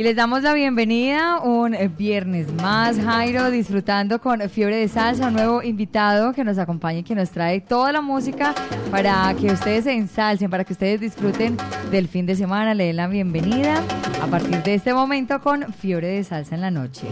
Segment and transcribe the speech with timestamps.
[0.00, 5.26] Y les damos la bienvenida un eh, viernes más, Jairo, disfrutando con Fiebre de Salsa,
[5.26, 8.54] un nuevo invitado que nos acompaña y que nos trae toda la música
[8.90, 11.58] para que ustedes se ensalcen, para que ustedes disfruten
[11.90, 12.72] del fin de semana.
[12.72, 13.74] Le den la bienvenida
[14.22, 17.06] a partir de este momento con Fiebre de Salsa en la noche.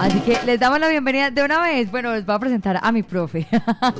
[0.00, 1.90] Así que les damos la bienvenida de una vez.
[1.90, 3.46] Bueno, les voy a presentar a mi profe.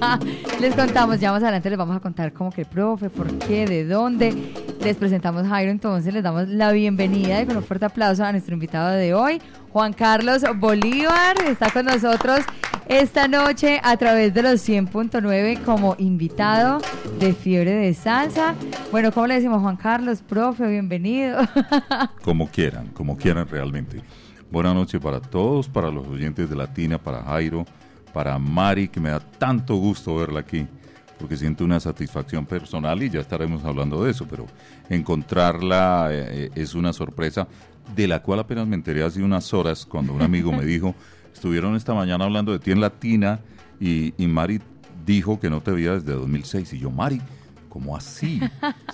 [0.61, 3.85] les contamos, ya más adelante les vamos a contar cómo que profe, por qué, de
[3.85, 4.35] dónde.
[4.83, 8.55] Les presentamos Jairo, entonces les damos la bienvenida y con un fuerte aplauso a nuestro
[8.55, 9.43] invitado de hoy,
[9.75, 11.37] Juan Carlos Bolívar.
[11.47, 12.41] Está con nosotros
[12.89, 16.81] esta noche a través de los 100.9 como invitado
[17.19, 18.55] de Fiebre de Salsa.
[18.91, 20.67] Bueno, ¿cómo le decimos Juan Carlos, profe?
[20.67, 21.41] Bienvenido.
[22.25, 24.03] como quieran, como quieran realmente.
[24.51, 27.65] Buenas noches para todos, para los oyentes de Latina, para Jairo,
[28.13, 30.67] para Mari, que me da tanto gusto verla aquí,
[31.21, 34.47] porque siento una satisfacción personal y ya estaremos hablando de eso, pero
[34.89, 37.47] encontrarla eh, es una sorpresa
[37.95, 40.97] de la cual apenas me enteré hace unas horas cuando un amigo me dijo,
[41.33, 43.39] estuvieron esta mañana hablando de ti en Latina
[43.79, 44.61] y, y Mari
[45.07, 47.21] dijo que no te veía desde 2006 y yo, Mari,
[47.69, 48.41] ¿cómo así?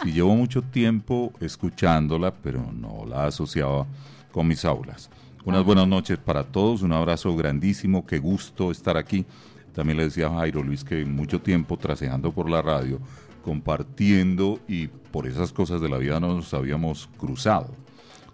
[0.02, 3.86] Si llevo mucho tiempo escuchándola, pero no la asociaba
[4.30, 5.08] con mis aulas.
[5.46, 9.24] Unas buenas noches para todos, un abrazo grandísimo, qué gusto estar aquí.
[9.72, 12.98] También le decía a Jairo Luis que mucho tiempo traseando por la radio,
[13.44, 17.72] compartiendo y por esas cosas de la vida no nos habíamos cruzado.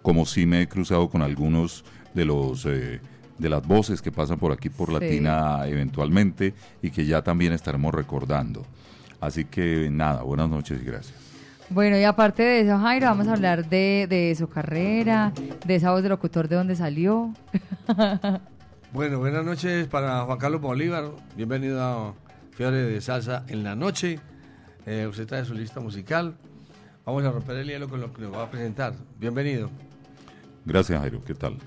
[0.01, 2.99] Como sí me he cruzado con algunos de los eh,
[3.37, 7.93] de las voces que pasan por aquí por Latina eventualmente y que ya también estaremos
[7.93, 8.65] recordando.
[9.21, 11.22] Así que nada, buenas noches y gracias.
[11.69, 15.33] Bueno, y aparte de eso, Jairo, vamos a hablar de, de su carrera,
[15.65, 17.33] de esa voz de locutor, de dónde salió.
[18.93, 21.05] bueno, buenas noches para Juan Carlos Bolívar.
[21.35, 22.13] Bienvenido a
[22.51, 24.19] Fiore de Salsa en la noche.
[24.85, 26.35] Eh, usted trae su lista musical.
[27.05, 28.93] Vamos a romper el hielo con lo que nos va a presentar.
[29.19, 29.69] Bienvenido.
[30.65, 31.23] Gracias, Jairo.
[31.23, 31.57] ¿Qué tal?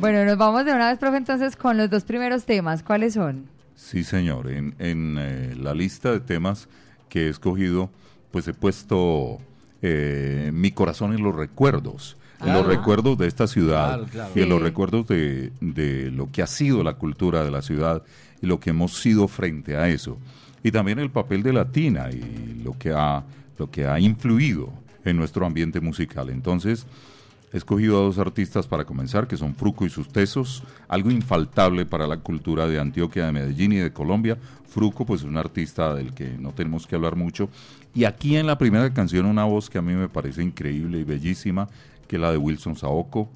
[0.00, 2.82] Bueno, nos vamos de una vez, profe, entonces con los dos primeros temas.
[2.82, 3.48] ¿Cuáles son?
[3.74, 4.50] Sí, señor.
[4.50, 6.68] En, en eh, la lista de temas
[7.08, 7.90] que he escogido
[8.30, 9.38] pues he puesto
[9.82, 14.00] eh, mi corazón en los recuerdos, en los recuerdos de esta ciudad
[14.34, 18.02] y en los recuerdos de, de, lo que ha sido la cultura de la ciudad
[18.40, 20.18] y lo que hemos sido frente a eso.
[20.62, 23.24] Y también el papel de Latina y lo que ha,
[23.58, 24.72] lo que ha influido
[25.04, 26.30] en nuestro ambiente musical.
[26.30, 26.86] Entonces,
[27.52, 31.86] He escogido a dos artistas para comenzar, que son Fruco y sus tesos, algo infaltable
[31.86, 34.36] para la cultura de Antioquia, de Medellín y de Colombia.
[34.66, 37.48] Fruco, pues es un artista del que no tenemos que hablar mucho.
[37.98, 41.02] Y aquí en la primera canción una voz que a mí me parece increíble y
[41.02, 41.66] bellísima,
[42.06, 43.28] que es la de Wilson Saoko,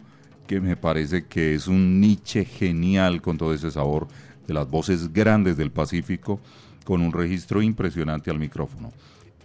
[0.47, 4.07] que me parece que es un niche genial con todo ese sabor
[4.47, 6.39] de las voces grandes del Pacífico,
[6.85, 8.93] con un registro impresionante al micrófono.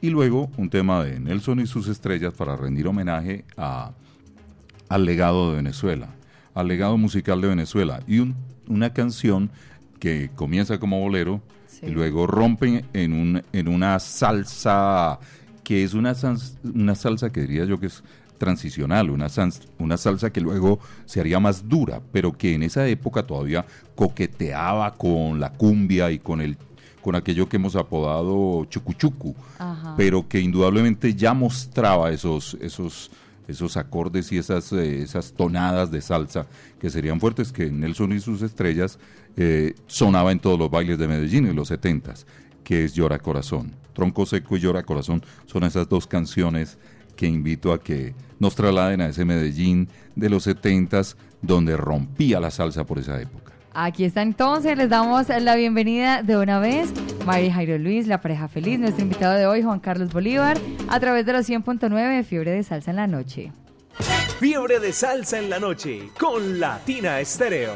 [0.01, 3.93] Y luego un tema de Nelson y sus estrellas para rendir homenaje a
[4.87, 6.09] al legado de Venezuela,
[6.53, 8.01] al legado musical de Venezuela.
[8.07, 8.35] Y
[8.67, 9.49] una canción
[9.99, 11.41] que comienza como bolero
[11.81, 15.19] y luego rompe en, un, en una salsa
[15.63, 16.15] que es una,
[16.73, 18.03] una salsa que diría yo que es
[18.37, 19.27] transicional, una,
[19.79, 24.93] una salsa que luego se haría más dura, pero que en esa época todavía coqueteaba
[24.95, 26.57] con la cumbia y con el
[27.01, 29.33] con aquello que hemos apodado chucuchucu,
[29.95, 33.11] pero que indudablemente ya mostraba esos, esos,
[33.47, 36.47] esos acordes y esas, eh, esas tonadas de salsa
[36.79, 38.99] que serían fuertes, que Nelson y sus estrellas
[39.35, 42.25] eh, sonaba en todos los bailes de Medellín en los setentas,
[42.63, 43.75] que es Llora Corazón.
[43.93, 46.77] Tronco Seco y Llora Corazón son esas dos canciones
[47.15, 52.51] que invito a que nos trasladen a ese Medellín de los setentas, donde rompía la
[52.51, 53.53] salsa por esa época.
[53.79, 56.91] Aquí está entonces, les damos la bienvenida de una vez.
[57.27, 60.57] María Jairo Luis, la pareja feliz, nuestro invitado de hoy, Juan Carlos Bolívar,
[60.89, 63.51] a través de los 100.9 Fiebre de Salsa en la Noche.
[64.39, 67.75] Fiebre de Salsa en la Noche con Latina Estéreo.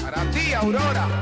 [0.00, 1.15] Para ti, Aurora.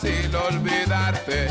[0.00, 1.48] Fácil olvidarte.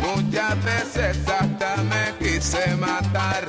[0.00, 3.46] Muchas veces hasta me quise matar.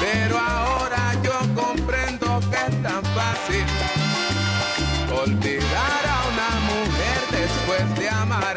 [0.00, 3.64] Pero ahora yo comprendo que es tan fácil
[5.24, 8.56] olvidar a una mujer después de amar.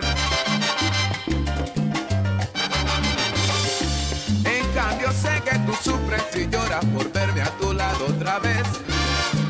[4.46, 8.64] En cambio sé que tú sufres y lloras por verme a tu lado otra vez.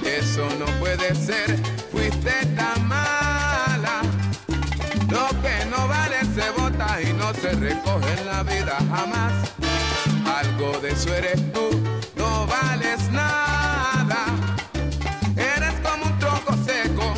[0.04, 1.58] Eso no puede ser,
[1.92, 2.83] fuiste tan
[7.42, 9.34] no recoge en la vida jamás.
[10.26, 11.70] Algo de eso eres tú,
[12.16, 14.26] no vales nada.
[15.36, 17.14] Eres como un tronco seco,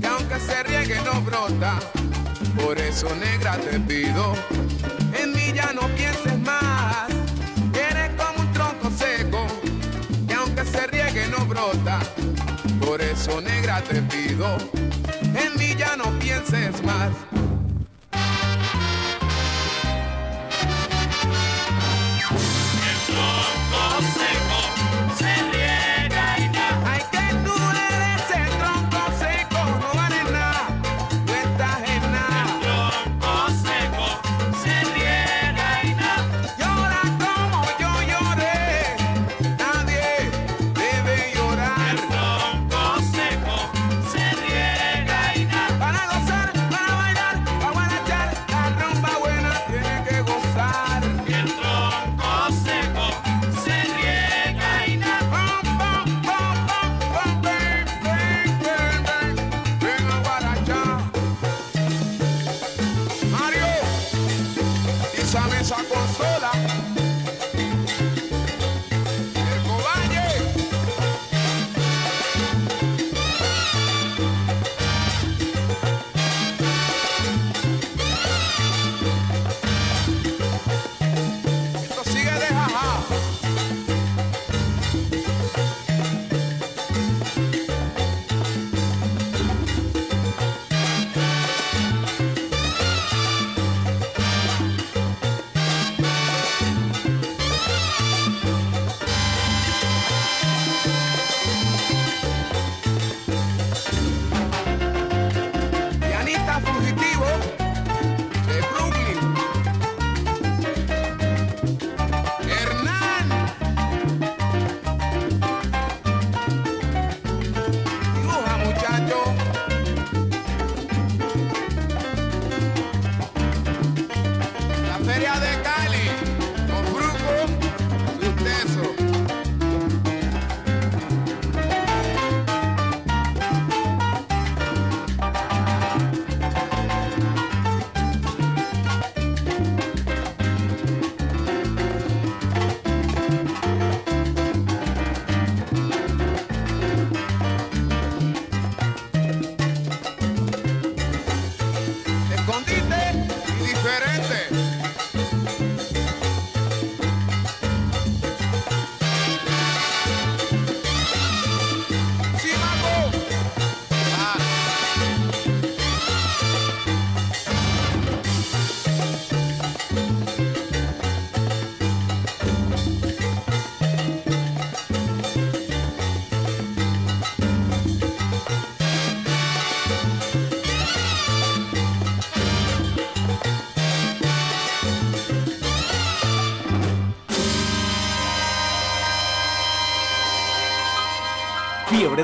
[0.00, 1.78] que aunque se riegue no brota.
[2.62, 4.34] Por eso negra te pido,
[5.14, 7.08] en mí ya no pienses más.
[7.74, 9.46] Eres como un tronco seco,
[10.26, 12.00] que aunque se riegue no brota.
[12.80, 14.56] Por eso negra te pido,
[15.34, 17.10] en mí ya no pienses más.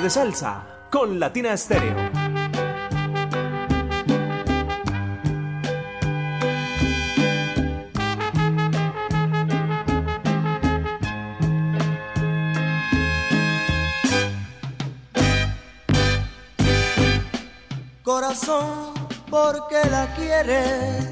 [0.01, 1.97] De salsa con Latina Estéreo.
[18.03, 18.93] Corazón,
[19.31, 21.06] ¿por qué la quieres?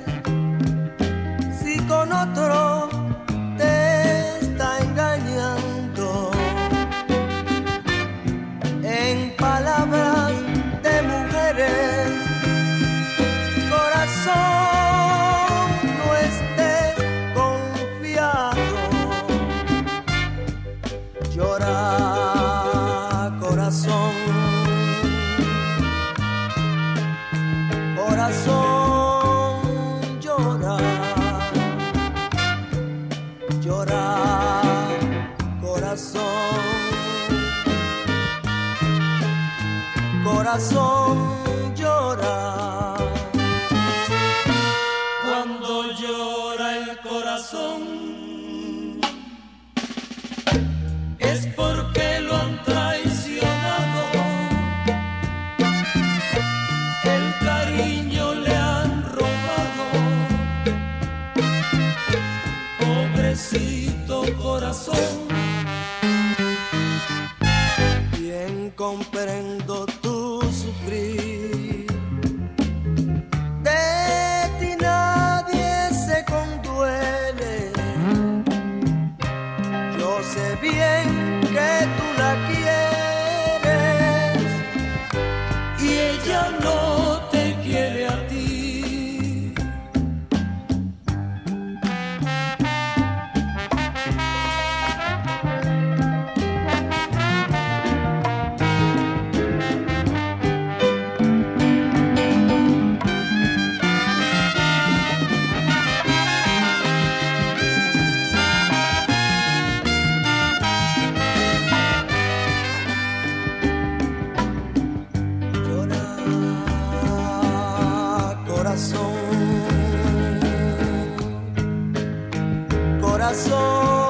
[123.24, 124.03] Corazón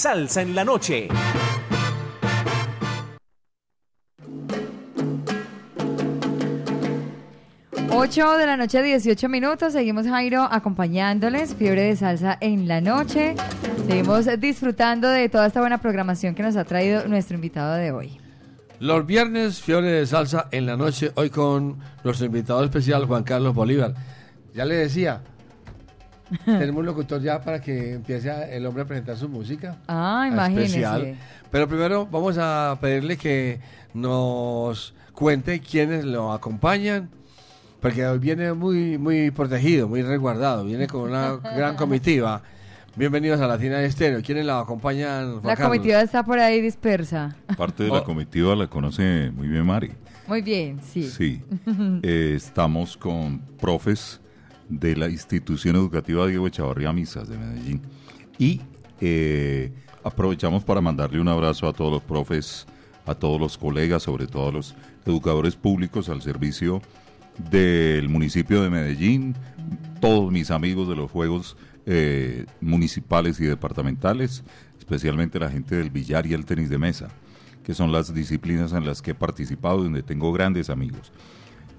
[0.00, 1.08] salsa en la noche.
[7.90, 9.74] Ocho de la noche, 18 minutos.
[9.74, 11.54] Seguimos, Jairo, acompañándoles.
[11.54, 13.34] Fiebre de salsa en la noche.
[13.86, 18.18] Seguimos disfrutando de toda esta buena programación que nos ha traído nuestro invitado de hoy.
[18.78, 23.54] Los viernes, Fiebre de Salsa en la noche, hoy con nuestro invitado especial, Juan Carlos
[23.54, 23.92] Bolívar.
[24.54, 25.20] Ya le decía,
[26.44, 29.76] tenemos un locutor ya para que empiece a- el hombre a presentar su música.
[29.88, 30.64] Ah, imagínese.
[30.80, 31.16] especial.
[31.50, 33.60] Pero primero vamos a pedirle que
[33.94, 37.08] nos cuente quiénes lo acompañan,
[37.80, 42.42] porque hoy viene muy, muy protegido, muy resguardado, viene con una gran comitiva.
[42.96, 44.20] Bienvenidos a Latina Estéreo.
[44.22, 45.40] ¿Quiénes la acompañan?
[45.40, 45.68] Juan La Carlos?
[45.78, 47.36] comitiva está por ahí dispersa.
[47.56, 48.04] Parte de la Oh.
[48.04, 49.92] comitiva la conoce muy bien Mari.
[50.26, 51.04] Muy bien, sí.
[51.04, 51.42] Sí.
[52.02, 54.19] Eh, estamos con profes
[54.70, 57.82] de la institución educativa Diego Echavarría Misas de Medellín.
[58.38, 58.60] Y
[59.00, 59.72] eh,
[60.02, 62.66] aprovechamos para mandarle un abrazo a todos los profes,
[63.04, 64.74] a todos los colegas, sobre todo a los
[65.04, 66.80] educadores públicos al servicio
[67.50, 69.34] del municipio de Medellín,
[70.00, 74.44] todos mis amigos de los Juegos eh, Municipales y Departamentales,
[74.78, 77.08] especialmente la gente del billar y el tenis de mesa,
[77.64, 81.12] que son las disciplinas en las que he participado donde tengo grandes amigos.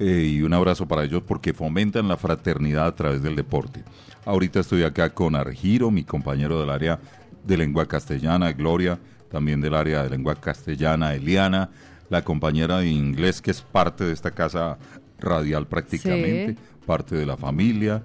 [0.03, 3.83] Eh, y un abrazo para ellos porque fomentan la fraternidad a través del deporte.
[4.25, 6.99] Ahorita estoy acá con Argiro, mi compañero del área
[7.45, 8.97] de lengua castellana, Gloria,
[9.29, 11.69] también del área de lengua castellana, Eliana,
[12.09, 14.79] la compañera de inglés que es parte de esta casa
[15.19, 16.55] radial prácticamente,
[16.87, 18.01] parte de la familia.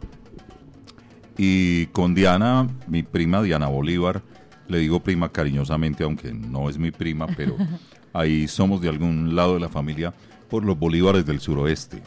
[1.39, 4.21] Y con Diana, mi prima Diana Bolívar,
[4.69, 7.57] le digo prima cariñosamente, aunque no es mi prima, pero
[8.13, 10.13] ahí somos de algún lado de la familia
[10.49, 12.03] por los Bolívares del suroeste.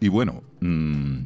[0.00, 1.22] Y bueno, mm,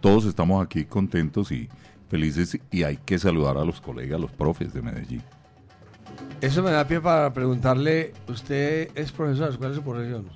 [0.00, 1.68] todos estamos aquí contentos y
[2.08, 5.22] felices y hay que saludar a los colegas, los profes de Medellín.
[6.40, 9.56] Eso me da pie para preguntarle, ¿usted es profesor?
[9.58, 10.26] ¿Cuál es su profesión?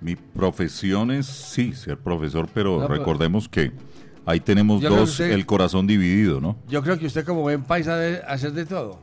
[0.00, 3.72] Mi profesión es, sí, ser profesor, pero recordemos que
[4.24, 6.56] ahí tenemos dos, el corazón dividido, ¿no?
[6.68, 9.00] Yo creo que usted como buen paisa debe hacer de todo.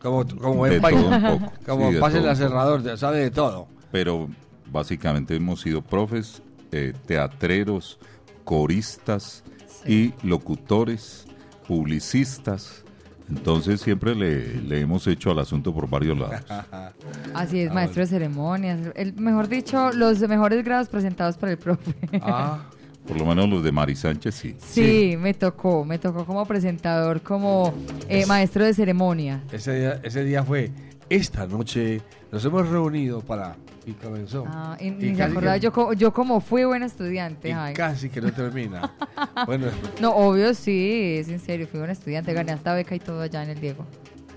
[0.00, 1.52] Como, como buen paisa.
[1.66, 3.68] Como pase el aserrador, sabe de todo.
[3.90, 4.28] Pero
[4.70, 6.42] básicamente hemos sido profes,
[6.72, 7.98] eh, teatreros,
[8.44, 9.42] coristas
[9.86, 11.26] y locutores,
[11.66, 12.84] publicistas,
[13.30, 16.42] entonces siempre le, hemos hecho al asunto por varios lados.
[17.34, 18.80] Así es, ah, maestro de ceremonias.
[18.96, 21.94] El, mejor dicho, los mejores grados presentados por el profe.
[22.20, 22.58] Ah.
[23.06, 24.56] Por lo menos los de Mari Sánchez, sí.
[24.58, 27.72] Sí, me tocó, me tocó como presentador, como
[28.08, 29.42] eh, maestro de ceremonia.
[29.50, 30.70] Ese día, ese día fue,
[31.08, 33.56] esta noche nos hemos reunido para
[33.86, 34.44] y comenzó.
[34.46, 37.50] Ah, y, ni se acordaba, yo, yo como fui buen estudiante.
[37.50, 38.92] Y casi que no termina.
[39.46, 39.68] bueno.
[40.00, 43.42] No, obvio sí, es en serio, fui buen estudiante, gané hasta beca y todo allá
[43.42, 43.86] en el Diego.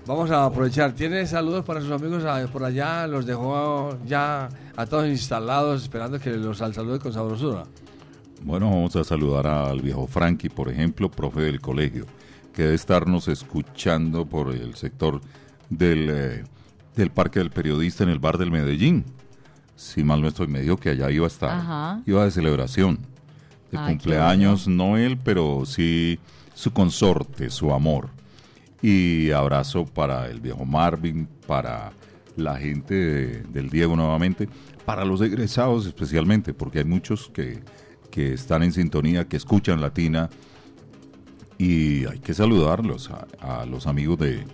[0.06, 0.92] Vamos a aprovechar.
[0.92, 3.06] ¿Tiene saludos para sus amigos por allá?
[3.06, 7.64] ¿Los dejó ya a todos instalados esperando que los al salude con sabrosura?
[8.42, 12.04] Bueno, vamos a saludar al viejo Frankie, por ejemplo, profe del colegio,
[12.52, 15.22] que debe estarnos escuchando por el sector
[15.70, 16.44] del, eh,
[16.94, 19.06] del Parque del Periodista en el Bar del Medellín
[19.76, 22.98] si mal no estoy, me dijo que allá iba a estar, iba de celebración,
[23.70, 26.18] de cumpleaños, no él, pero sí
[26.54, 28.08] su consorte, su amor.
[28.80, 31.92] Y abrazo para el viejo Marvin, para
[32.36, 34.48] la gente del Diego nuevamente,
[34.84, 37.62] para los egresados especialmente, porque hay muchos que,
[38.10, 40.28] que están en sintonía, que escuchan Latina,
[41.58, 43.10] y hay que saludarlos
[43.40, 44.44] a, los amigos de,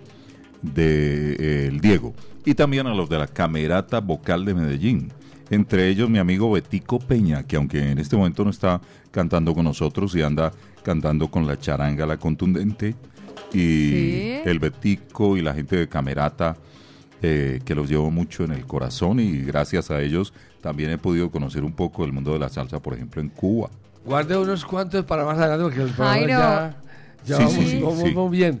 [0.61, 2.13] de el Diego
[2.45, 5.11] y también a los de la Camerata Vocal de Medellín.
[5.49, 8.79] Entre ellos mi amigo Betico Peña, que aunque en este momento no está
[9.11, 12.95] cantando con nosotros y anda cantando con la charanga, la contundente,
[13.53, 16.55] y el Betico y la gente de Camerata,
[17.21, 21.29] eh, que los llevo mucho en el corazón y gracias a ellos también he podido
[21.29, 23.69] conocer un poco el mundo de la salsa, por ejemplo, en Cuba.
[24.05, 26.75] Guarde unos cuantos para más adelante porque el programa
[27.23, 28.59] ya, vamos, muy bien.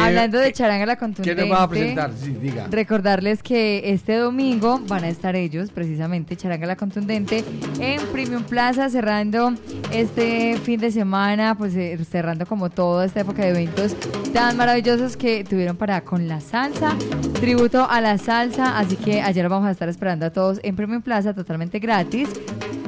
[0.00, 1.42] Hablando de Charanga la Contundente.
[1.42, 2.12] ¿Qué nos va a presentar?
[2.16, 2.66] Sí, diga.
[2.70, 7.44] Recordarles que este domingo van a estar ellos, precisamente, Charanga la Contundente,
[7.80, 9.54] en Premium Plaza, cerrando
[9.92, 13.94] este fin de semana, pues eh, cerrando como toda esta época de eventos
[14.32, 16.96] tan maravillosos que tuvieron para con la salsa,
[17.40, 21.02] tributo a la salsa, así que ayer vamos a estar esperando a todos en Premium
[21.02, 22.28] Plaza totalmente gratis.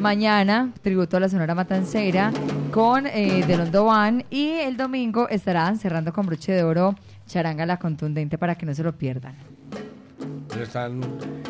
[0.04, 2.30] Mañana, tributo a la Sonora Matancera
[2.70, 6.94] con eh, Delondo Van y el domingo estarán cerrando con broche de oro
[7.26, 9.34] Charanga la Contundente para que no se lo pierdan.
[10.60, 11.00] Están,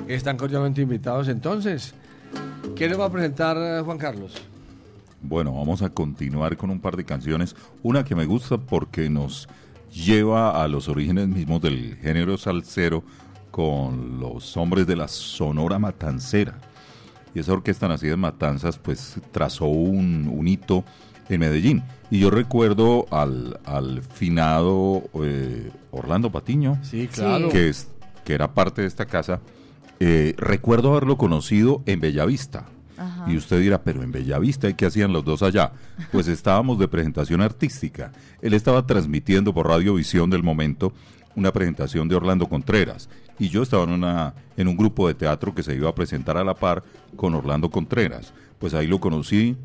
[0.07, 1.97] están cordialmente invitados entonces.
[2.77, 4.41] ¿Quién nos va a presentar eh, Juan Carlos?
[5.21, 7.57] Bueno, vamos a continuar con un par de canciones.
[7.83, 9.49] Una que me gusta porque nos
[9.93, 13.03] lleva a los orígenes mismos del género salsero
[13.51, 16.55] con los hombres de la Sonora Matancera
[17.35, 20.85] y esa orquesta nacida en Matanzas pues trazó un, hito
[21.29, 21.83] en Medellín.
[22.11, 27.49] Y yo recuerdo al, al finado eh, Orlando Patiño, sí, claro.
[27.49, 27.89] que, es,
[28.25, 29.41] que era parte de esta casa,
[30.01, 32.67] eh, recuerdo haberlo conocido en Bellavista.
[33.27, 35.73] Y usted dirá, pero en Bellavista, ¿y qué hacían los dos allá?
[36.13, 38.13] Pues estábamos de presentación artística.
[38.41, 40.93] Él estaba transmitiendo por Radiovisión del momento
[41.37, 43.85] una presentación de Orlando Contreras y yo estaba
[44.57, 46.85] en, un grupo de teatro que se iba a presentar a la par
[47.17, 48.33] con Orlando Contreras.
[48.59, 49.57] Pues ahí lo conocí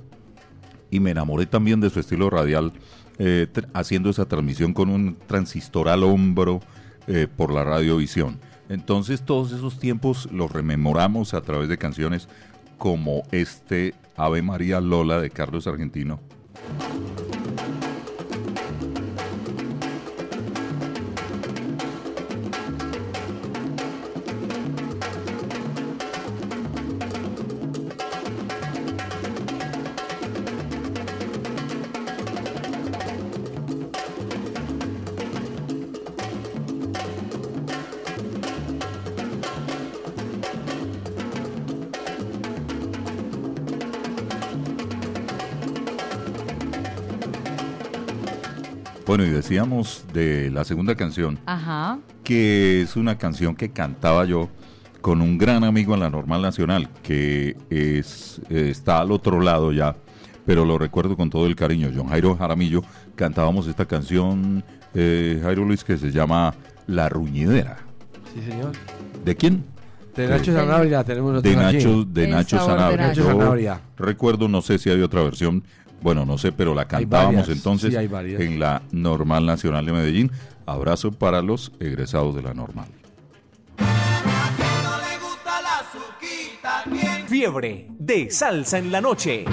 [0.89, 2.73] y me enamoré también de su estilo radial,
[3.19, 6.61] eh, haciendo esa transmisión con un transistor al hombro
[7.07, 8.39] eh, por la radiovisión.
[8.69, 12.27] Entonces todos esos tiempos los rememoramos a través de canciones
[12.77, 16.19] como este Ave María Lola de Carlos Argentino.
[49.09, 51.39] Bueno, y decíamos de la segunda canción,
[52.23, 54.49] que es una canción que cantaba yo
[55.01, 59.95] con un gran amigo en la Normal Nacional, que es, está al otro lado ya,
[60.45, 61.89] pero lo recuerdo con todo el cariño.
[61.91, 62.83] John Jairo Jaramillo,
[63.15, 66.53] cantábamos esta canción, eh, Jairo Luis, que se llama
[66.85, 67.77] La Ruñidera.
[68.31, 68.73] Sí, señor.
[69.25, 69.63] ¿De quién?
[70.15, 73.07] De Nacho Sanabria tenemos De Nacho, de Nacho Sanabria.
[73.07, 73.81] Nacho Sanabria.
[73.97, 75.63] Recuerdo, no sé si hay otra versión,
[76.01, 80.31] Bueno, no sé, pero la cantábamos entonces en la Normal Nacional de Medellín.
[80.65, 82.87] Abrazo para los egresados de la Normal.
[87.27, 89.45] Fiebre de salsa en la noche.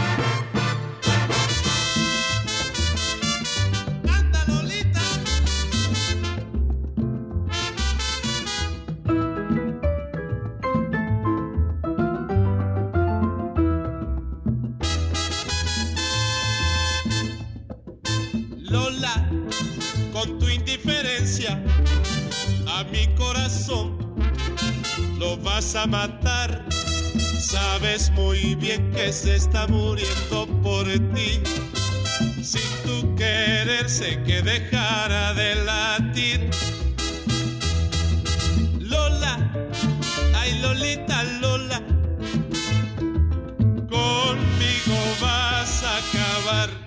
[25.76, 26.64] A matar.
[27.38, 31.40] Sabes muy bien que se está muriendo por ti.
[32.42, 36.50] Sin tu querer sé que dejara de latir.
[38.80, 39.38] Lola,
[40.34, 41.82] ay Lolita Lola,
[43.90, 46.86] conmigo vas a acabar.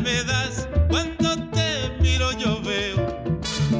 [0.00, 0.68] me das.
[0.88, 3.32] Cuando te miro yo veo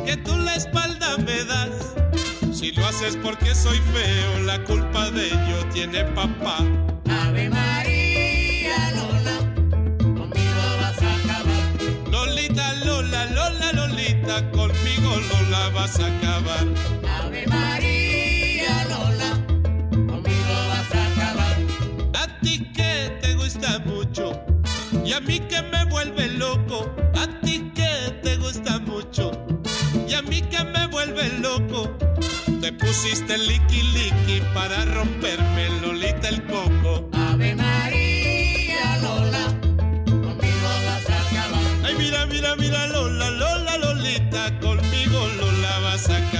[0.05, 1.95] que tú la espalda me das.
[2.53, 6.59] Si lo haces porque soy feo, la culpa de ello tiene papá.
[7.09, 9.39] Ave María Lola,
[9.99, 12.11] conmigo vas a acabar.
[12.11, 16.67] Lolita, Lola, Lola, Lolita, conmigo Lola vas a acabar.
[17.23, 19.31] Ave María Lola,
[19.91, 21.57] conmigo vas a acabar.
[22.15, 24.50] A ti que te gusta mucho
[25.11, 26.89] y a mí que me vuelve loco.
[27.17, 29.33] A ti que te gusta mucho
[30.09, 31.91] y a mí que me vuelve loco.
[32.61, 37.09] Te pusiste liqui liqui para romperme Lolita el coco.
[37.13, 39.47] Ave María Lola,
[40.07, 41.65] conmigo vas a acabar.
[41.85, 46.40] Ay mira mira mira Lola Lola Lolita conmigo Lola vas a acabar.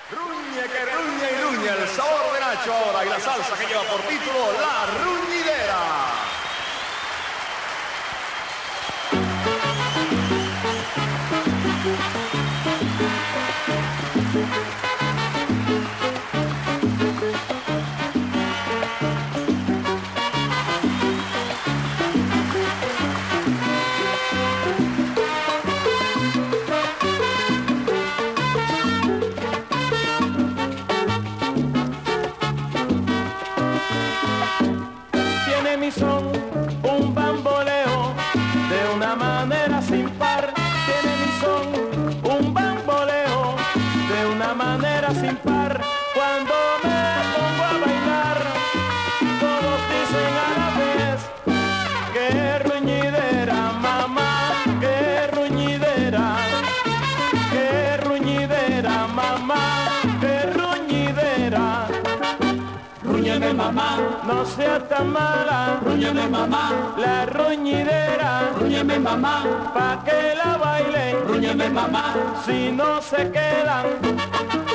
[64.31, 71.69] No sea tan mala, rúñeme mamá, la ruñidera, rúñeme mamá, pa' que la bailen, rúñeme
[71.69, 72.15] mamá.
[72.45, 74.70] si no se quedan.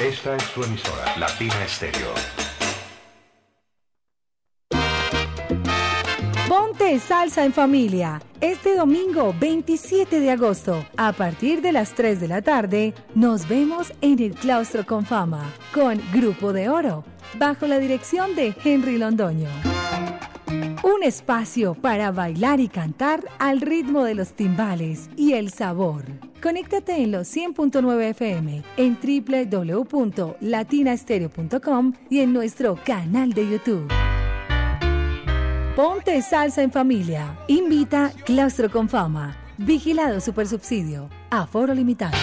[0.00, 2.14] Esta es su emisora, Latina Estéreo.
[6.48, 8.22] Ponte salsa en familia.
[8.40, 13.92] Este domingo 27 de agosto, a partir de las 3 de la tarde, nos vemos
[14.00, 17.02] en el Claustro con Fama, con Grupo de Oro,
[17.34, 19.48] bajo la dirección de Henry Londoño.
[20.84, 26.04] Un espacio para bailar y cantar al ritmo de los timbales y el sabor.
[26.42, 28.98] Conéctate en los 100.9 FM, en
[29.90, 33.92] www.latinastereo.com y en nuestro canal de YouTube.
[35.74, 37.38] Ponte salsa en familia.
[37.46, 39.36] Invita Claustro con Fama.
[39.58, 41.10] Vigilado Supersubsidio.
[41.30, 42.16] Aforo limitado.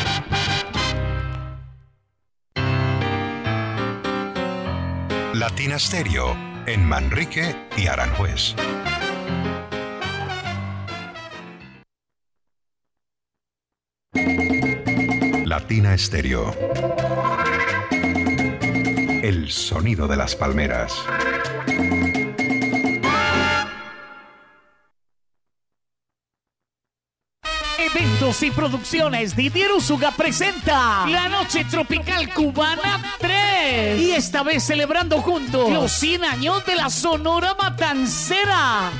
[5.33, 6.33] Latina Stereo,
[6.65, 8.55] en Manrique y Aranjuez.
[15.65, 16.55] Latina Estéreo.
[19.23, 20.93] El sonido de las palmeras.
[27.79, 35.19] Eventos y producciones Didier Usuga presenta La Noche Tropical Cubana 3 y esta vez celebrando
[35.23, 38.91] juntos los 100 años de la Sonora Matancera.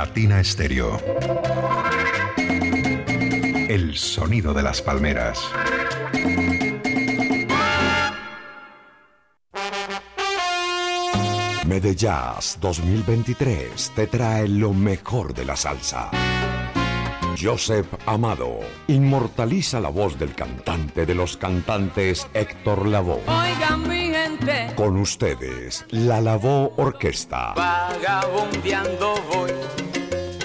[0.00, 0.98] Latina Estéreo.
[3.68, 5.38] El sonido de las palmeras.
[11.66, 16.10] Medellas 2023 te trae lo mejor de la salsa.
[17.40, 23.22] Joseph Amado inmortaliza la voz del cantante de los cantantes Héctor Lavoe.
[23.26, 27.54] Oigan mi gente, Con ustedes, la Lavoe Orquesta.
[27.54, 29.50] vagabundeando voy,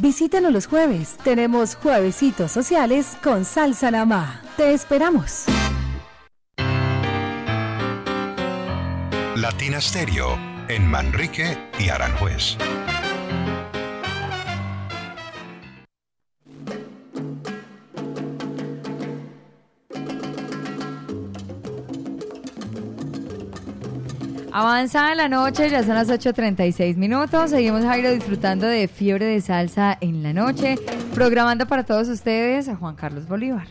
[0.00, 1.16] Visítanos los jueves.
[1.22, 4.42] Tenemos juevesitos sociales con Salsa Namá.
[4.56, 5.44] Te esperamos.
[9.36, 12.56] Latina Stereo en Manrique y Aranjuez.
[24.52, 27.50] Avanza la noche, ya son las 8.36 minutos.
[27.50, 30.76] Seguimos, Jairo, disfrutando de Fiebre de Salsa en la noche.
[31.14, 33.68] Programando para todos ustedes a Juan Carlos Bolívar.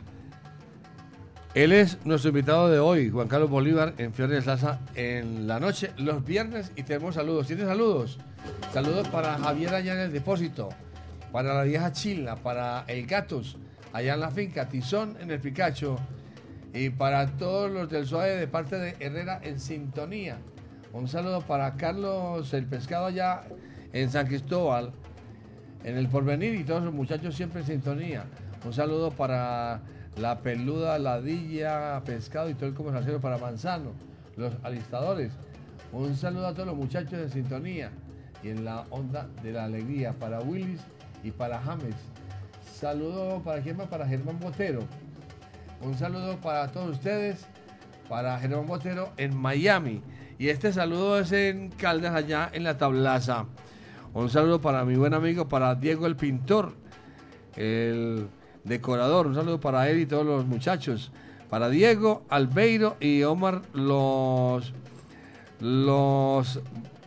[1.54, 5.60] Él es nuestro invitado de hoy, Juan Carlos Bolívar, en Fiebre de Salsa en la
[5.60, 7.48] noche, los viernes, y tenemos saludos.
[7.48, 8.18] ¿Tienes saludos?
[8.72, 10.70] Saludos para Javier allá en el depósito,
[11.32, 13.58] para la vieja Chila, para el Gatos,
[13.92, 15.98] allá en la finca, Tizón en el Picacho,
[16.74, 20.38] y para todos los del Suave de parte de Herrera en sintonía.
[20.92, 23.44] Un saludo para Carlos el Pescado allá
[23.94, 24.92] en San Cristóbal,
[25.84, 28.26] en el Porvenir y todos los muchachos siempre en sintonía.
[28.66, 29.82] Un saludo para
[30.18, 33.92] la peluda, ladilla, pescado y todo el conversación para Manzano,
[34.36, 35.32] los alistadores.
[35.94, 37.92] Un saludo a todos los muchachos en sintonía
[38.42, 40.82] y en la onda de la alegría para Willis
[41.24, 41.96] y para James.
[42.74, 44.82] Saludo para quién más, para Germán Botero.
[45.82, 47.46] Un saludo para todos ustedes,
[48.10, 50.02] para Germán Botero en Miami.
[50.40, 53.44] Y este saludo es en Caldas, allá en la tablaza.
[54.14, 56.72] Un saludo para mi buen amigo, para Diego el pintor,
[57.58, 58.26] el
[58.64, 59.28] decorador.
[59.28, 61.12] Un saludo para él y todos los muchachos.
[61.50, 64.74] Para Diego, Albeiro y Omar, los.
[65.60, 66.62] Los.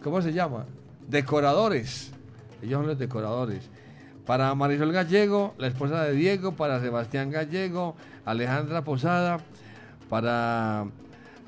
[0.04, 0.66] ¿Cómo se llama?
[1.08, 2.12] Decoradores.
[2.60, 3.70] Ellos son los decoradores.
[4.26, 6.52] Para Marisol Gallego, la esposa de Diego.
[6.52, 9.38] Para Sebastián Gallego, Alejandra Posada.
[10.10, 10.84] Para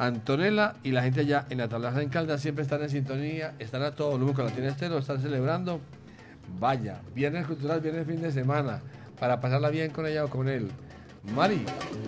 [0.07, 3.83] Antonella y la gente allá en la tablaza en Caldas siempre están en sintonía, están
[3.83, 5.81] a todo volumen con la tienda estero, están celebrando.
[6.59, 8.81] Vaya, viernes cultural, viernes fin de semana,
[9.19, 10.71] para pasarla bien con ella o con él.
[11.33, 11.65] Mari.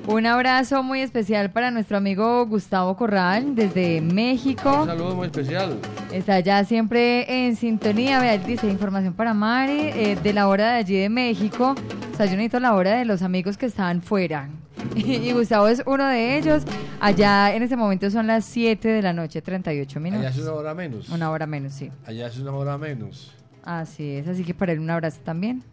[0.06, 4.82] Un abrazo muy especial para nuestro amigo Gustavo Corral desde México.
[4.82, 5.78] Un saludo muy especial.
[6.12, 8.20] Está ya siempre en sintonía.
[8.20, 11.74] Vea, dice información para Mari eh, de la hora de allí de México.
[12.12, 14.48] O sea, yo necesito la hora de los amigos que estaban fuera.
[14.94, 16.62] y Gustavo es uno de ellos.
[17.00, 20.24] Allá en ese momento son las 7 de la noche, 38 minutos.
[20.24, 21.08] Allá es una hora menos.
[21.08, 21.90] Una hora menos, sí.
[22.06, 23.34] Allá es una hora menos.
[23.64, 25.64] Así es, así que para él un abrazo también.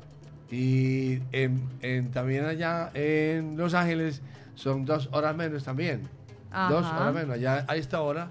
[0.54, 4.22] Y en, en- también allá en Los Ángeles
[4.56, 6.08] son dos horas menos también.
[6.70, 7.32] Dos horas menos.
[7.32, 8.30] Allá a esta hora,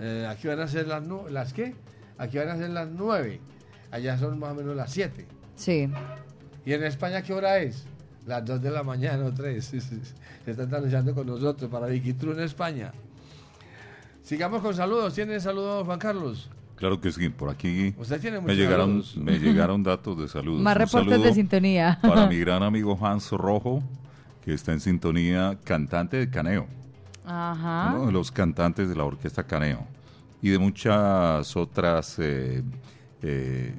[0.00, 1.74] eh, aquí van a ser las, ¿las qué?
[2.16, 3.40] Aquí van a ser las nueve.
[3.90, 5.26] Allá son más o menos las siete.
[5.56, 5.90] Sí.
[6.64, 7.84] ¿Y en España qué hora es?
[8.26, 9.64] Las 2 de la mañana o 3.
[9.64, 12.92] Se están anunciando con nosotros para Vicky True en España.
[14.22, 15.14] Sigamos con saludos.
[15.14, 16.50] ¿Tiene saludos, Juan Carlos?
[16.78, 20.62] Claro que sí, por aquí Usted tiene me llegaron, me llegaron datos de saludos.
[20.62, 21.98] Más reportes de sintonía.
[22.00, 23.82] Para mi gran amigo Hans Rojo,
[24.44, 26.68] que está en sintonía, cantante de Caneo,
[27.26, 27.94] Ajá.
[27.96, 29.86] uno de los cantantes de la orquesta Caneo
[30.40, 32.62] y de muchas otras eh,
[33.22, 33.74] eh,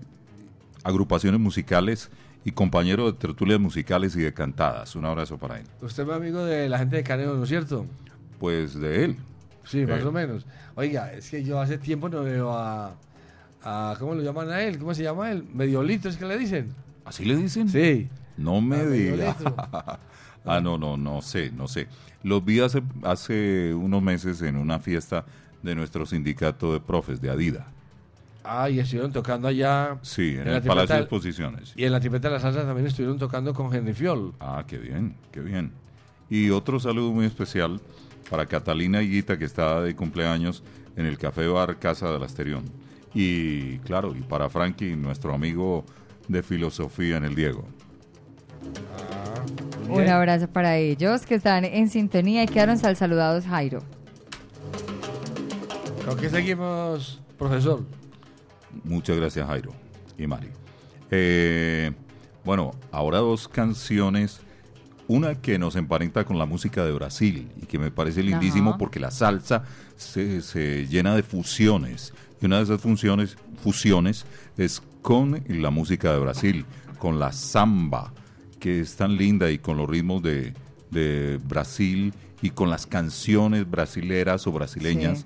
[0.83, 2.11] agrupaciones musicales
[2.43, 4.95] y compañero de tertulias musicales y de cantadas.
[4.97, 5.65] Un abrazo para él.
[5.81, 7.85] Usted es amigo de la gente de Caneo, ¿no es cierto?
[8.39, 9.17] Pues de él.
[9.69, 10.45] Sí, más o menos.
[10.75, 12.95] Oiga, es que yo hace tiempo no veo a,
[13.63, 14.79] a- ¿Cómo lo llaman a él?
[14.79, 15.45] ¿Cómo se llama él?
[15.53, 16.73] Mediolito, ¿es que le dicen?
[17.05, 17.69] ¿Así le dicen?
[17.69, 18.09] Sí.
[18.37, 19.99] No me Ah,
[20.45, 21.87] ah, no, no, no sé, no sé.
[22.23, 25.25] Los vi hace, hace unos meses en una fiesta
[25.61, 27.67] de nuestro sindicato de profes, de Adida.
[28.43, 29.97] Ah, y estuvieron tocando allá.
[30.01, 31.73] Sí, en, la el Palacio de Exposiciones.
[31.75, 34.33] Y en la Tripeta de la Salsa también estuvieron tocando con Henry Fiol.
[34.39, 35.71] Ah, qué bien, qué bien.
[36.29, 37.79] Y otro saludo muy especial
[38.29, 40.63] para Catalina Higuita, que está de cumpleaños
[40.95, 42.65] en el Café Bar Casa del Asterión.
[43.13, 45.85] Y claro, y para Frankie, nuestro amigo
[46.27, 47.65] de filosofía en el Diego.
[49.89, 53.79] Un abrazo para ellos que están en sintonía y quedaron sal saludados, Jairo.
[56.05, 57.83] ¿Con qué seguimos, profesor?
[58.83, 59.71] Muchas gracias, Jairo
[60.17, 60.49] y Mari.
[61.09, 61.91] Eh,
[62.43, 64.41] bueno, ahora dos canciones.
[65.09, 68.77] Una que nos emparenta con la música de Brasil y que me parece lindísimo Ajá.
[68.77, 69.63] porque la salsa
[69.97, 72.13] se, se llena de fusiones.
[72.41, 74.25] Y una de esas funciones, fusiones
[74.57, 76.65] es con la música de Brasil,
[76.99, 78.13] con la samba,
[78.59, 80.53] que es tan linda y con los ritmos de,
[80.91, 85.25] de Brasil y con las canciones brasileras o brasileñas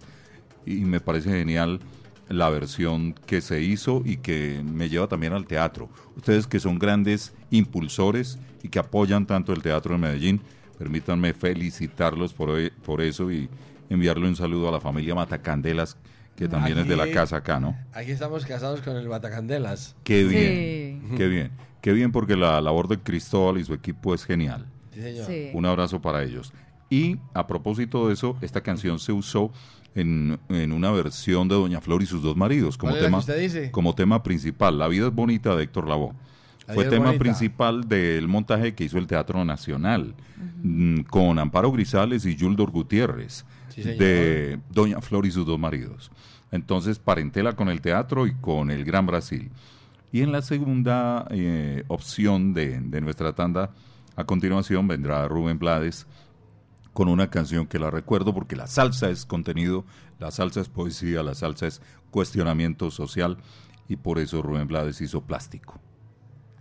[0.65, 0.79] Sí.
[0.81, 1.81] y me parece genial
[2.29, 5.89] la versión que se hizo y que me lleva también al teatro.
[6.15, 10.41] Ustedes que son grandes impulsores y que apoyan tanto el teatro en Medellín,
[10.79, 13.47] permítanme felicitarlos por, e- por eso y
[13.89, 15.97] enviarle un saludo a la familia Matacandelas,
[16.35, 17.77] que también es de la casa acá, ¿no?
[17.93, 19.95] Aquí estamos casados con el Batacandelas.
[20.03, 21.51] Qué bien, qué bien,
[21.81, 24.65] qué bien porque la labor de Cristóbal y su equipo es genial.
[24.93, 25.25] Sí, señor.
[25.27, 25.49] Sí.
[25.53, 26.51] Un abrazo para ellos.
[26.89, 29.51] Y a propósito de eso, esta canción se usó
[29.95, 33.19] en, en una versión de Doña Flor y sus dos maridos como ¿Cuál es la
[33.19, 33.71] que tema, dice?
[33.71, 34.77] como tema principal.
[34.79, 36.13] La vida es bonita de Héctor Lavoe.
[36.67, 37.19] Fue tema bonita.
[37.19, 40.15] principal del montaje que hizo el Teatro Nacional
[40.61, 46.11] mm, con Amparo Grisales y Yuldor Gutiérrez Sí, de Doña Flor y sus dos maridos.
[46.51, 49.49] Entonces, parentela con el teatro y con el Gran Brasil.
[50.11, 53.71] Y en la segunda eh, opción de, de nuestra tanda,
[54.15, 56.05] a continuación vendrá Rubén Blades
[56.93, 59.85] con una canción que la recuerdo porque la salsa es contenido,
[60.19, 63.39] la salsa es poesía, la salsa es cuestionamiento social
[63.89, 65.79] y por eso Rubén Blades hizo plástico.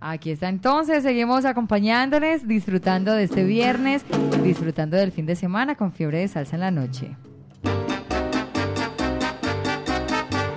[0.05, 4.05] Aquí está entonces, seguimos acompañándoles, disfrutando de este viernes,
[4.43, 7.15] disfrutando del fin de semana con fiebre de salsa en la noche.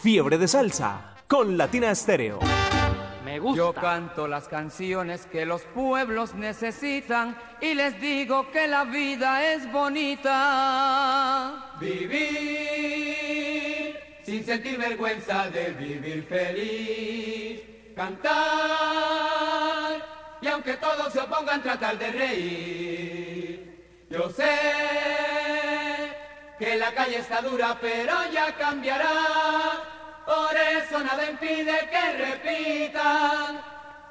[0.02, 2.39] Fiebre de salsa con Latina Estéreo.
[3.24, 3.58] Me gusta.
[3.58, 9.72] Yo canto las canciones que los pueblos necesitan y les digo que la vida es
[9.72, 11.72] bonita.
[11.80, 12.26] Vivir
[14.24, 17.75] sin sentir vergüenza de vivir feliz.
[17.96, 18.36] Cantar
[20.41, 24.06] y aunque todos se opongan tratar de reír.
[24.10, 24.52] Yo sé
[26.60, 29.14] que la calle está dura pero ya cambiará.
[30.26, 33.62] Por eso nada impide que repitan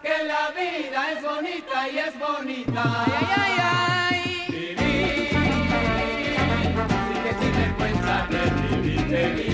[0.03, 2.82] que la vida es bonita y es bonita.
[3.07, 8.43] Ay, ay, ay, Vivir sin que sin vergüenza de
[8.76, 9.53] vivir feliz.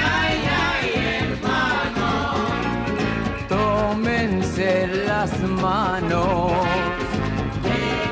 [4.51, 6.51] Tómense las manos.
[7.63, 7.69] Y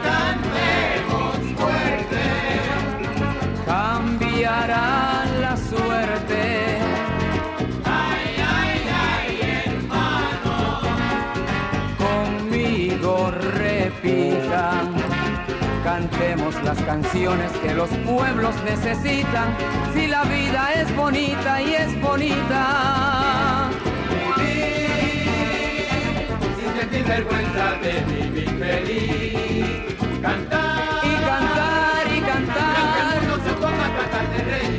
[0.08, 2.24] cantemos fuerte.
[3.66, 6.78] Cambiará la suerte.
[7.84, 8.82] Ay, ay,
[9.12, 10.80] ay, hermano.
[11.98, 14.94] Conmigo repitan.
[15.84, 19.56] Cantemos las canciones que los pueblos necesitan.
[19.94, 23.10] Si la vida es bonita y es bonita
[26.80, 29.96] que sin vergüenza de vivir feliz.
[30.22, 33.22] Cantar y cantar y cantar.
[33.46, 34.79] Se tratar de.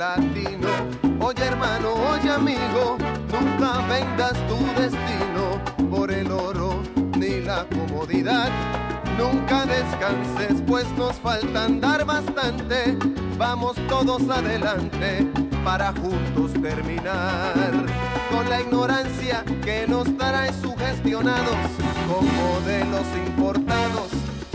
[0.00, 0.68] Latino,
[1.20, 2.96] oye hermano, oye amigo,
[3.30, 6.82] nunca vendas tu destino por el oro
[7.18, 8.50] ni la comodidad.
[9.18, 12.96] Nunca descanses, pues nos falta andar bastante.
[13.36, 15.30] Vamos todos adelante
[15.62, 17.70] para juntos terminar
[18.30, 21.60] con la ignorancia que nos trae sugestionados
[22.08, 24.20] con modelos importados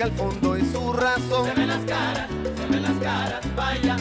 [0.00, 1.46] que al fondo es su razón.
[1.46, 2.26] Se ven las caras,
[2.56, 3.96] se ven las caras, vaya,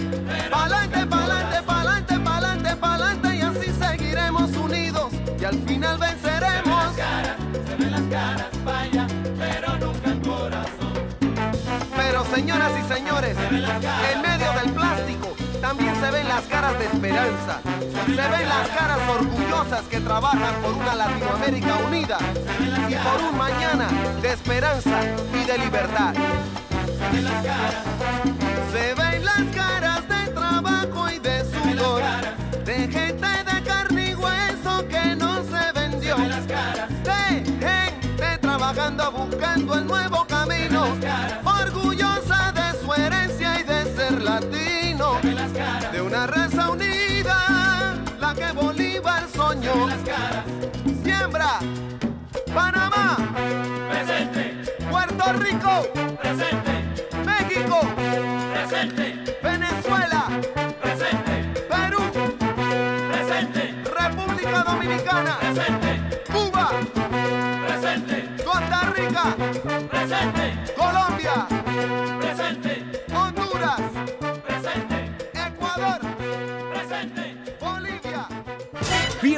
[0.49, 6.95] Pa'lante, pa'lante, pa'lante, pa'lante, pa'lante y así seguiremos unidos y al final venceremos.
[6.95, 10.93] se ven las caras, vaya, pero nunca el corazón.
[11.97, 14.28] Pero señoras y señores, en medio del plástico
[15.69, 17.61] también se ven las caras de esperanza.
[18.07, 22.17] Se ven las caras orgullosas que trabajan por una Latinoamérica unida
[22.89, 23.87] y por un mañana
[24.19, 24.99] de esperanza
[25.31, 26.15] y de libertad.
[28.71, 30.18] Se ven las caras de
[51.03, 51.59] Siembra,
[52.53, 53.17] Panamá,
[53.89, 56.71] presente, Puerto Rico, presente,
[57.25, 57.79] México,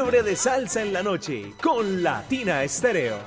[0.02, 3.20] Fiebre de salsa en la noche con Latina Estéreo.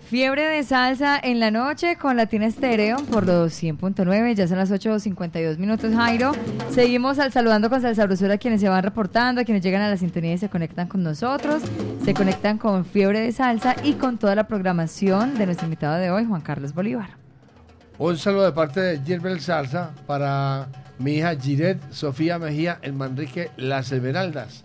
[0.00, 4.72] Fiebre de salsa en la noche con Latina Estéreo por los 100.9, ya son las
[4.72, 6.32] 8.52 minutos, Jairo.
[6.70, 9.88] Seguimos al saludando con Salsa Brusura a quienes se van reportando, a quienes llegan a
[9.88, 11.62] la sintonía y se conectan con nosotros,
[12.04, 16.10] se conectan con Fiebre de Salsa y con toda la programación de nuestro invitado de
[16.10, 17.10] hoy, Juan Carlos Bolívar.
[17.96, 20.66] Un saludo de parte de Gilbert Salsa para
[21.00, 24.64] mi hija Giret Sofía Mejía en Manrique Las Esmeraldas.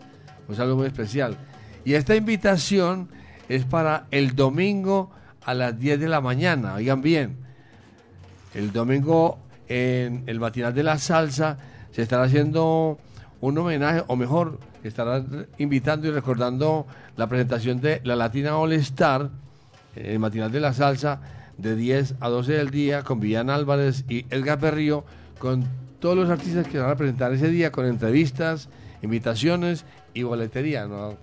[0.50, 1.38] Un saludo muy especial.
[1.86, 3.08] Y esta invitación
[3.48, 5.12] es para el domingo
[5.46, 6.74] a las 10 de la mañana.
[6.76, 7.38] Oigan bien,
[8.54, 11.58] el domingo en el matinal de la salsa
[11.92, 13.00] se estará haciendo
[13.40, 15.24] un homenaje, o mejor, estará
[15.58, 19.30] invitando y recordando la presentación de la Latina All Star,
[19.96, 21.22] en el matinal de la salsa,
[21.58, 25.06] de 10 a 12 del día, con Villana Álvarez y Elga Perrío,
[25.40, 25.66] con
[26.00, 28.70] todos los artistas que van a presentar ese día, con entrevistas,
[29.02, 31.18] invitaciones y boletería, ¿no?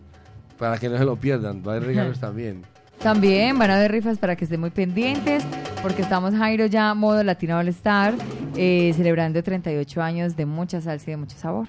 [0.58, 2.62] Para que no se lo pierdan, va a haber regalos también.
[3.02, 5.44] También van a haber rifas para que estén muy pendientes,
[5.82, 8.14] porque estamos Jairo ya modo Latino All Star,
[8.56, 11.66] eh, celebrando 38 años de mucha salsa y de mucho sabor.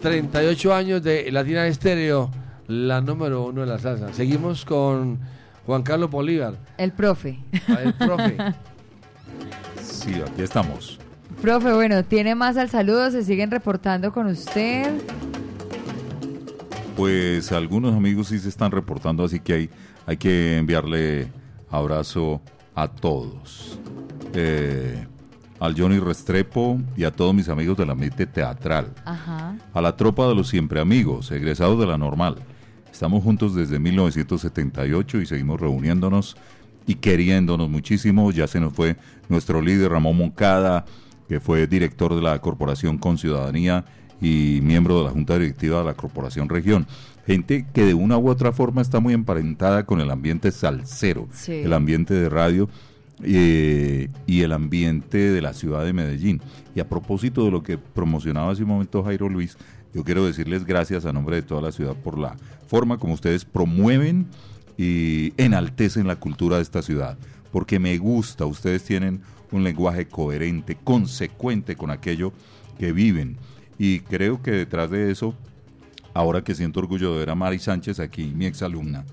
[0.00, 2.30] 38 años de Latina Estéreo,
[2.66, 4.12] la número uno de la salsa.
[4.12, 5.20] Seguimos con
[5.66, 6.54] Juan Carlos Bolívar.
[6.78, 7.38] El profe.
[7.82, 8.36] El profe.
[9.80, 10.98] Sí, aquí estamos.
[11.42, 14.92] Profe, bueno, tiene más al saludo, se siguen reportando con usted.
[16.96, 19.70] Pues algunos amigos sí se están reportando, así que hay,
[20.06, 21.32] hay que enviarle
[21.68, 22.40] abrazo
[22.76, 23.76] a todos.
[24.34, 25.04] Eh,
[25.58, 28.92] al Johnny Restrepo y a todos mis amigos de la mente teatral.
[29.04, 29.56] Ajá.
[29.74, 32.36] A la tropa de los siempre amigos, egresados de la normal.
[32.92, 36.36] Estamos juntos desde 1978 y seguimos reuniéndonos
[36.86, 38.30] y queriéndonos muchísimo.
[38.30, 38.96] Ya se nos fue
[39.28, 40.84] nuestro líder Ramón Moncada,
[41.32, 43.86] que fue director de la Corporación con Ciudadanía
[44.20, 46.86] y miembro de la Junta Directiva de la Corporación Región.
[47.26, 51.52] Gente que de una u otra forma está muy emparentada con el ambiente salsero, Sí.
[51.52, 52.68] el ambiente de radio
[53.22, 56.42] eh, y el ambiente de la ciudad de Medellín.
[56.74, 59.56] Y a propósito de lo que promocionaba hace un momento Jairo Luis,
[59.94, 63.46] yo quiero decirles gracias a nombre de toda la ciudad por la forma como ustedes
[63.46, 64.26] promueven
[64.76, 67.16] y enaltecen la cultura de esta ciudad.
[67.50, 69.22] Porque me gusta, ustedes tienen
[69.52, 72.32] un lenguaje coherente, consecuente con aquello
[72.78, 73.36] que viven.
[73.78, 75.34] Y creo que detrás de eso,
[76.14, 79.04] ahora que siento orgullo de ver a Mari Sánchez aquí, mi exalumna,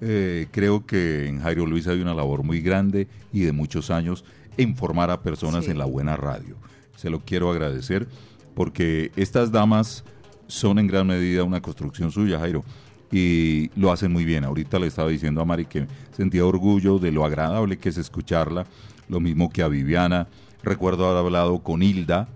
[0.00, 4.24] eh, creo que en Jairo Luis hay una labor muy grande y de muchos años
[4.56, 5.70] en formar a personas Sí.
[5.70, 6.56] en la buena radio.
[6.96, 8.06] Se lo quiero agradecer
[8.54, 10.04] porque estas damas
[10.46, 12.64] son en gran medida una construcción suya, Jairo,
[13.12, 14.44] y lo hacen muy bien.
[14.44, 15.86] Ahorita le estaba diciendo a Mari que
[16.16, 18.66] sentía orgullo de lo agradable que es escucharla,
[19.08, 20.26] lo mismo que a Viviana.
[20.62, 22.28] Recuerdo haber hablado con Hilda,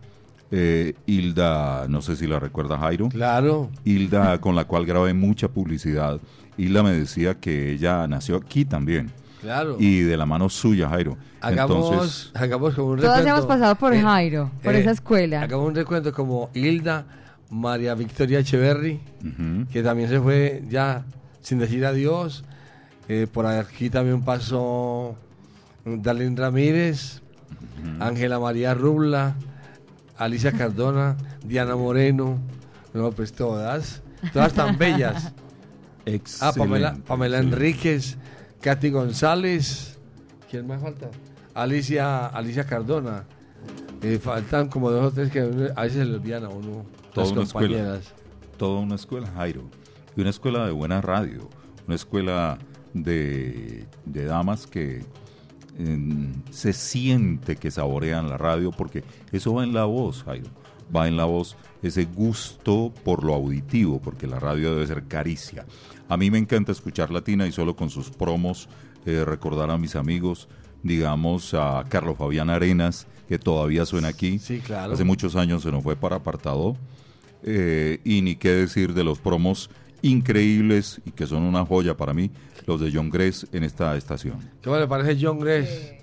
[0.52, 3.08] eh, Hilda, no sé si la recuerda Jairo.
[3.08, 3.70] Claro.
[3.84, 6.20] Hilda, con la cual grabé mucha publicidad.
[6.56, 9.10] Hilda me decía que ella nació aquí también.
[9.40, 9.76] Claro.
[9.78, 11.16] Y de la mano suya, Jairo.
[11.40, 13.36] Hagamos, Entonces, hagamos como un Todas recuento.
[13.38, 15.40] hemos pasado por Eh, Jairo, por eh, esa escuela.
[15.42, 17.06] Hagamos un recuento como Hilda,
[17.50, 21.04] María Victoria Echeverry, ujú, que también se fue ya
[21.42, 22.44] sin decir adiós.
[23.08, 25.16] Eh, por aquí también pasó
[25.84, 27.22] Darlene Ramírez,
[27.98, 29.34] Ángela María Rubla,
[30.16, 32.38] Alicia Cardona, Diana Moreno.
[32.94, 34.02] No, pues todas.
[34.32, 35.32] Todas tan bellas.
[36.40, 37.56] Ah, Pamela, excelente, Pamela excelente.
[37.56, 38.16] Enríquez,
[38.62, 39.98] Katy González.
[40.50, 41.08] ¿Quién más falta?
[41.54, 43.24] Alicia, Alicia Cardona.
[44.02, 46.84] Eh, faltan como dos o tres que a veces se le olvidan a uno.
[47.12, 48.00] Toda las una escuela.
[48.56, 49.62] Toda una escuela, Jairo.
[50.16, 51.48] Y una escuela de buena radio.
[51.86, 52.58] Una escuela
[52.94, 55.04] de, de damas que
[56.50, 59.02] se siente que saborean la radio porque
[59.32, 60.48] eso va en la voz, Jairo.
[60.94, 65.64] Va en la voz ese gusto por lo auditivo, porque la radio debe ser caricia.
[66.08, 68.68] A mí me encanta escuchar Latina y solo con sus promos
[69.06, 70.48] eh, recordar a mis amigos,
[70.82, 74.38] digamos a Carlos Fabián Arenas, que todavía suena aquí.
[74.40, 74.92] Sí, claro.
[74.92, 76.76] Hace muchos años se nos fue para apartado.
[77.42, 79.70] Eh, y ni qué decir de los promos
[80.02, 82.30] increíbles y que son una joya para mí,
[82.66, 84.38] los de John Gress en esta estación.
[84.62, 85.94] ¿Cómo le parece John Gress?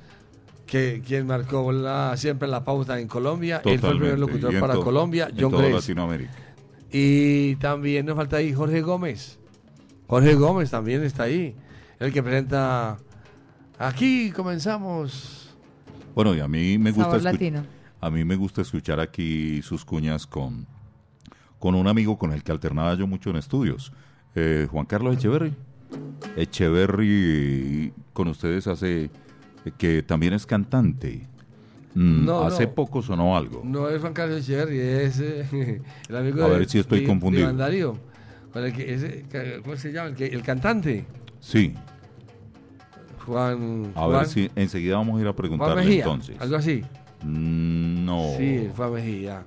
[0.66, 3.62] Que quien marcó la- siempre la pauta en Colombia.
[3.64, 5.76] Él fue el primer locutor en para to- Colombia, en John toda Gress.
[5.76, 6.32] Latinoamérica.
[6.92, 9.40] Y también nos falta ahí Jorge Gómez.
[10.08, 11.56] Jorge Gómez también está ahí.
[12.00, 12.98] El que presenta.
[13.80, 15.56] Aquí comenzamos.
[16.16, 17.64] Bueno, y a mí me gusta Sabor latino.
[18.02, 20.66] a mí me gusta escuchar aquí sus cuñas con
[21.60, 23.92] con un amigo con el que alternaba yo mucho en estudios,
[24.36, 25.54] eh, Juan Carlos Echeverry.
[26.36, 29.10] Echeverry con ustedes hace
[29.78, 31.28] que también es cantante.
[31.96, 32.74] Mm, No, hace no.
[32.74, 33.62] poco sonó algo.
[33.66, 37.02] No es Juan Carlos Echeverry, es eh, el amigo A de, ver si estoy de-
[37.06, 37.44] de confundido.
[37.44, 37.98] Iván Darío,
[38.54, 40.10] con el que, ese- que- ¿Cómo se llama?
[40.10, 41.06] El, que- el cantante.
[41.40, 41.74] Sí,
[43.26, 43.92] Juan.
[43.96, 46.36] a Juan- ver si enseguida vamos a ir a Juan preguntarle Mejía, entonces.
[46.40, 46.82] Algo así.
[47.24, 48.24] Mm, No.
[48.38, 49.44] Sí, Juan Mejía.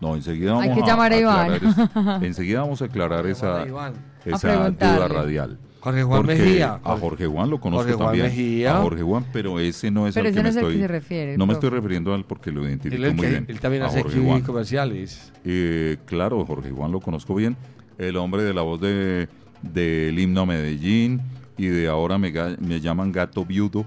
[0.00, 1.52] No, enseguida vamos Hay que a, llamar a Iván.
[1.54, 3.92] aclarar es- enseguida vamos a aclarar esa, a
[4.24, 5.58] esa duda radial.
[5.80, 6.80] Jorge Juan Porque Mejía.
[6.82, 8.26] A Jorge Juan lo conozco Jorge Juan también.
[8.26, 8.76] Mejía.
[8.76, 10.62] A Jorge Juan, pero ese no es Pero al ese que no me es al
[10.62, 10.80] que estoy.
[10.82, 13.30] se refiere, no me estoy refiriendo a él porque lo identifico Él, el muy que-
[13.30, 13.44] bien.
[13.48, 14.40] él también a hace Jorge Juan.
[14.42, 15.32] comerciales.
[15.44, 17.56] Eh, claro, Jorge Juan lo conozco bien.
[17.98, 19.28] El hombre de la voz de
[19.62, 21.22] del himno a Medellín
[21.56, 22.30] y de ahora me,
[22.60, 23.86] me llaman gato viudo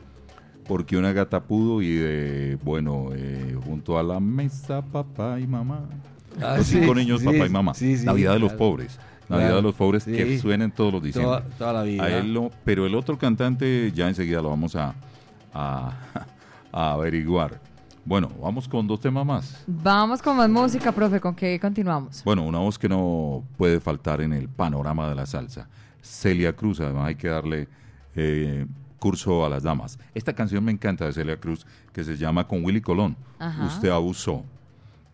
[0.70, 5.82] porque una gata pudo y de, bueno, eh, junto a la mesa papá y mamá.
[6.41, 7.74] Ah, los sí, cinco niños, sí, papá y mamá.
[7.74, 8.57] sí, sí, Navidad de los claro.
[8.59, 8.99] pobres.
[9.28, 10.11] Navidad Claro, de los pobres sí.
[10.13, 11.41] que suenen todos los diciembre.
[11.41, 12.03] Toda- toda la vida.
[12.03, 14.93] A él lo- pero el otro cantante ya enseguida lo vamos a,
[15.53, 15.91] a,
[16.72, 17.59] a averiguar.
[18.05, 19.63] Bueno, vamos con dos temas más.
[19.67, 21.20] Vamos con más música, profe.
[21.20, 22.24] ¿Con qué continuamos?
[22.24, 25.67] Bueno, una voz que no puede faltar en el panorama de la salsa.
[26.01, 27.67] Celia Cruz, además hay que darle
[28.15, 28.65] eh,
[29.00, 29.97] curso a las damas.
[30.14, 33.16] Esta canción me encanta de Celia Cruz, que se llama Con Willy Colón.
[33.39, 33.66] Ajá.
[33.66, 34.43] Usted abusó.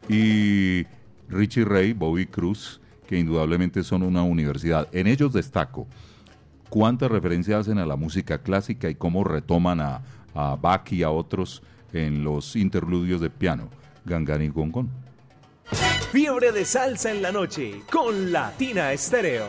[0.10, 0.86] Y
[1.30, 4.88] Richie Ray, Bobby Cruz, que indudablemente son una universidad.
[4.92, 5.88] En ellos destaco
[6.70, 10.02] cuántas referencias hacen a la música clásica y cómo retoman a,
[10.34, 11.64] a Bach y a otros
[11.94, 13.70] en los interludios de piano.
[14.06, 14.90] Gangan y Gongón.
[16.12, 19.48] Fiebre de salsa en la noche con Latina Estéreo.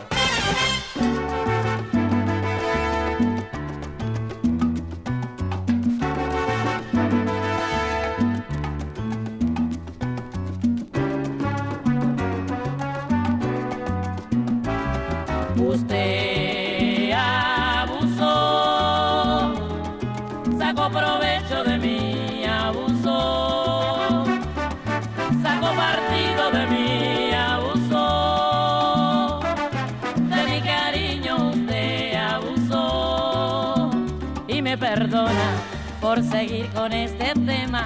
[36.37, 37.85] Seguir con este tema.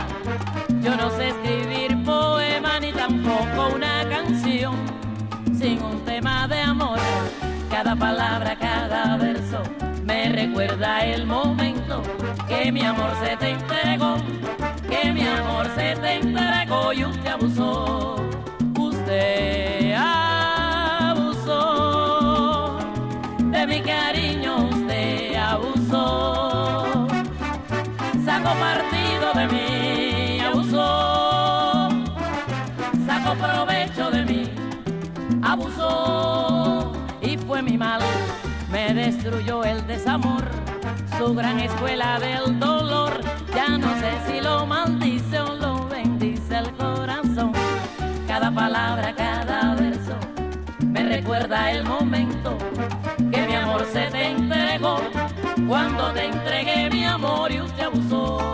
[0.82, 4.76] Yo no sé escribir poema ni tampoco una canción
[5.58, 7.00] sin un tema de amor.
[7.70, 9.64] Cada palabra, cada verso
[10.04, 12.04] me recuerda el momento
[12.50, 14.18] que mi amor se te entregó,
[14.90, 18.21] que mi amor se te entregó y usted abusó.
[37.62, 38.02] Mi mal,
[38.72, 40.44] me destruyó el desamor,
[41.18, 43.22] su gran escuela del dolor,
[43.54, 47.52] ya no sé si lo maldice o lo bendice el corazón,
[48.28, 50.16] cada palabra, cada verso,
[50.86, 52.58] me recuerda el momento
[53.32, 55.00] que mi amor se te entregó,
[55.68, 58.51] cuando te entregué mi amor y usted abusó.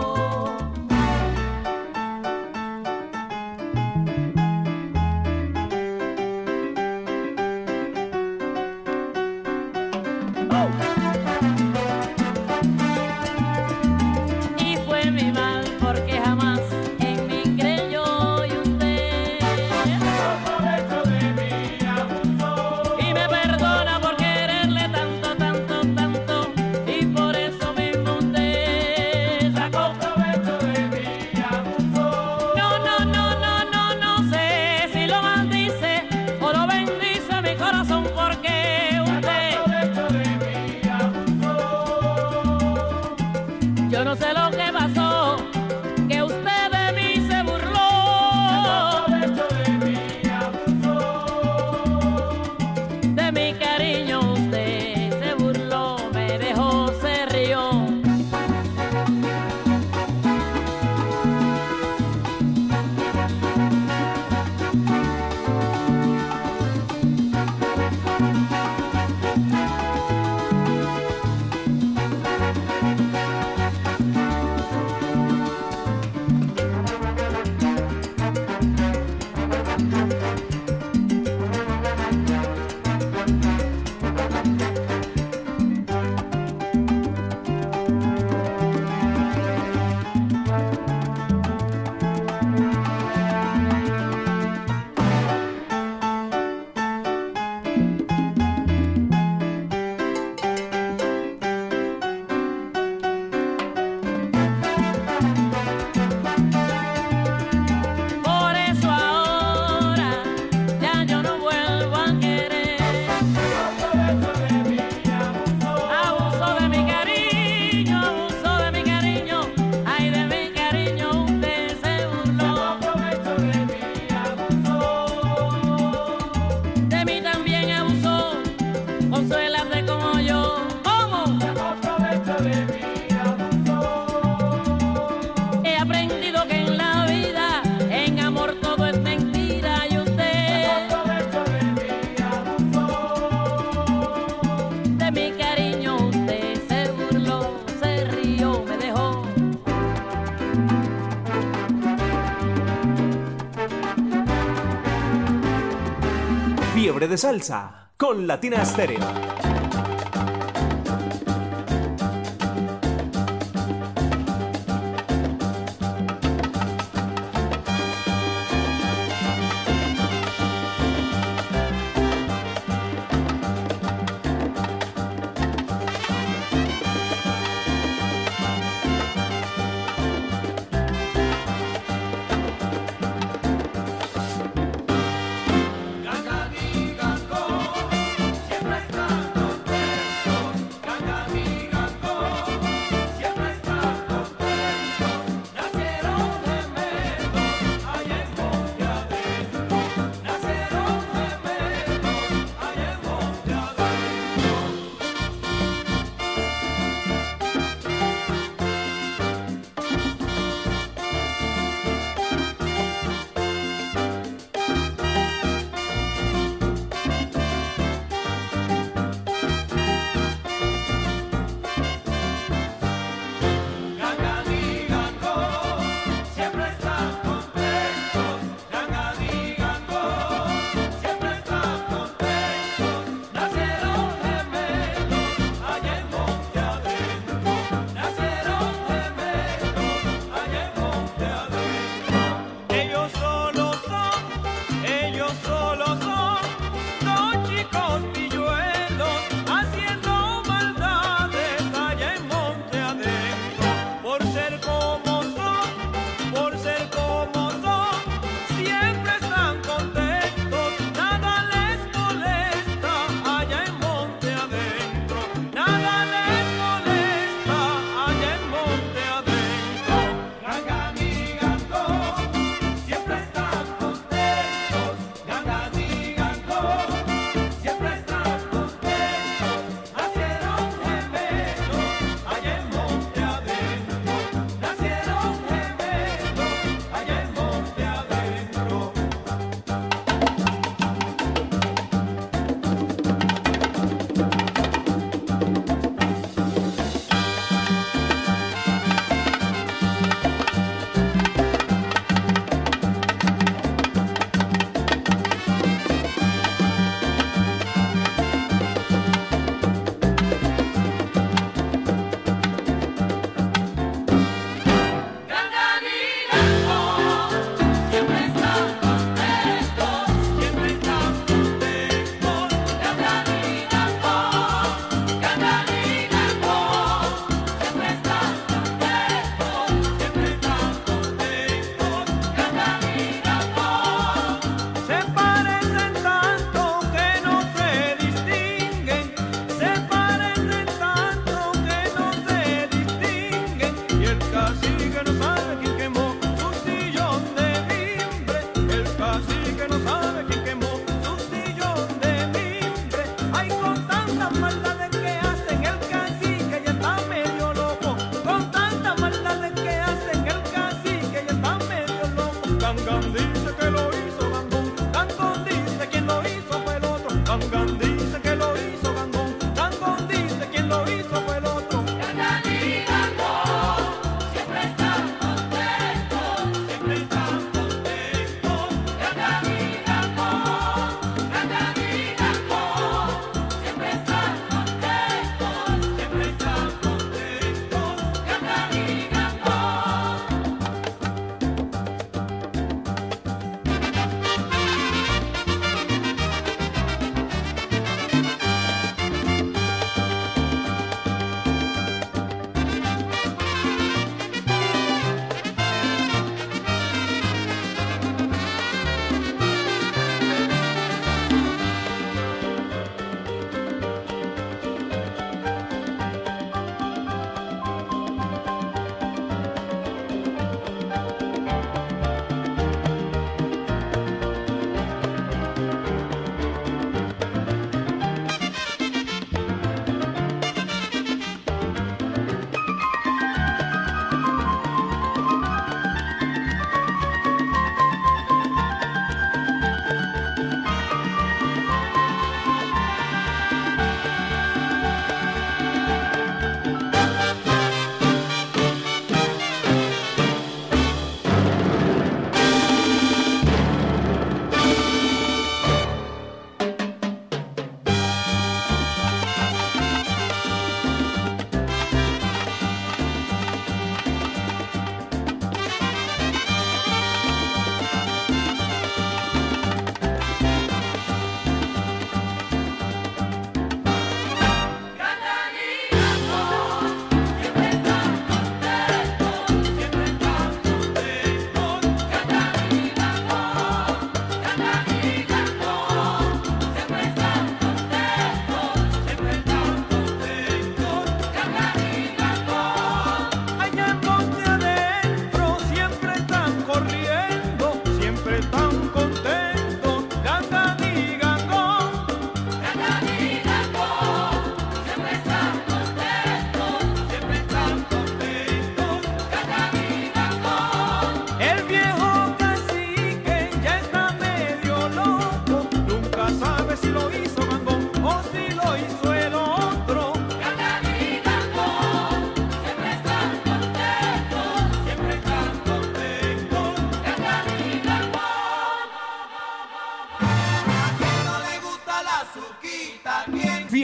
[157.06, 159.57] De salsa con Latina Stereo.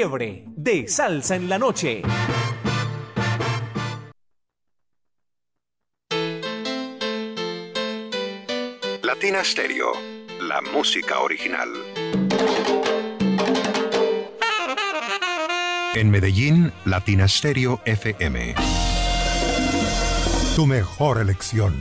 [0.05, 2.03] Fiebre de salsa en la noche.
[9.03, 9.93] Latina Stereo,
[10.43, 11.71] la música original.
[15.95, 18.57] En Medellín, Latina Stereo FM.
[20.55, 21.81] Tu mejor elección.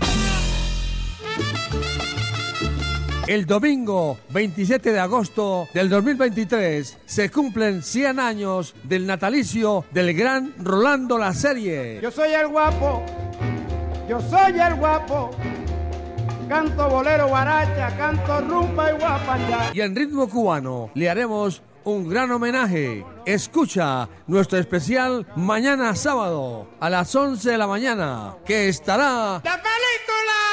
[3.26, 10.54] El domingo 27 de agosto del 2023 se cumplen 100 años del natalicio del gran
[10.60, 12.02] Rolando La Serie.
[12.02, 13.02] Yo soy el guapo,
[14.10, 15.32] yo soy el guapo.
[16.50, 19.72] Canto bolero, guaracha, canto rumba y guapaya.
[19.74, 23.06] Y en ritmo cubano le haremos un gran homenaje.
[23.26, 29.42] Escucha nuestro especial mañana sábado a las 11 de la mañana, que estará...
[29.44, 30.53] ¡La película!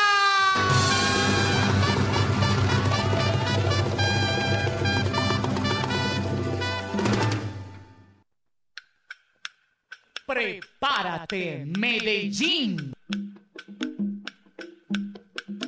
[10.31, 12.95] Prepárate, Medellín.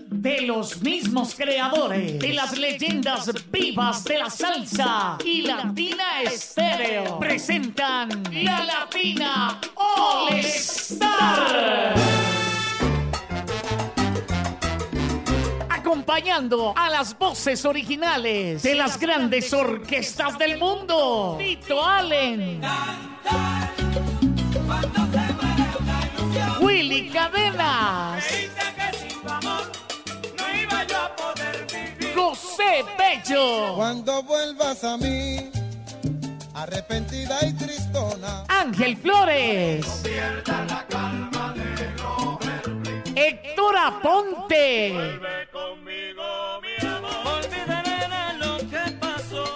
[0.09, 8.23] De los mismos creadores de las leyendas vivas de la salsa y Latina Estéreo presentan
[8.31, 11.95] la Latina All Star.
[15.71, 21.35] Acompañando a las voces originales de las grandes orquestas del mundo.
[21.37, 22.61] Tito Allen.
[27.13, 28.25] Willy Cadenas.
[32.15, 33.75] José Bello.
[33.77, 35.51] Cuando vuelvas a mí,
[36.55, 38.45] arrepentida y tristona.
[38.49, 40.03] Ángel Flores.
[43.15, 45.21] Héctor Aponte.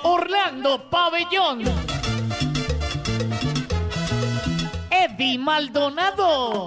[0.02, 1.62] Orlando Pabellón.
[4.90, 6.66] Eddie Maldonado.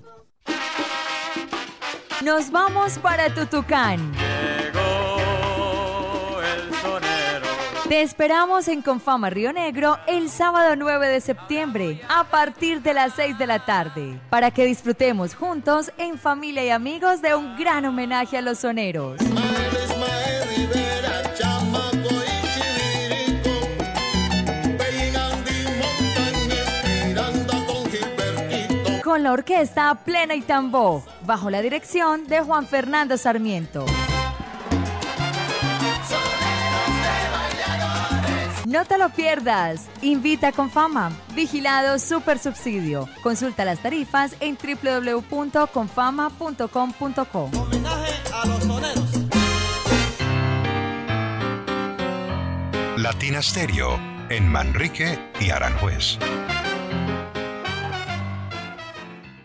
[2.23, 4.11] Nos vamos para Tutucán.
[7.89, 13.15] Te esperamos en Confama Río Negro el sábado 9 de septiembre a partir de las
[13.15, 17.85] 6 de la tarde para que disfrutemos juntos en familia y amigos de un gran
[17.85, 19.19] homenaje a los soneros.
[29.11, 33.85] Con la orquesta Plena y Tambó, bajo la dirección de Juan Fernando Sarmiento.
[38.65, 39.89] No te lo pierdas.
[40.01, 41.11] Invita con fama.
[41.35, 43.09] Vigilado Super Subsidio.
[43.21, 47.51] Consulta las tarifas en www.confama.com.co.
[48.33, 49.11] a los soneros.
[52.95, 56.17] Latina Stereo en Manrique y Aranjuez.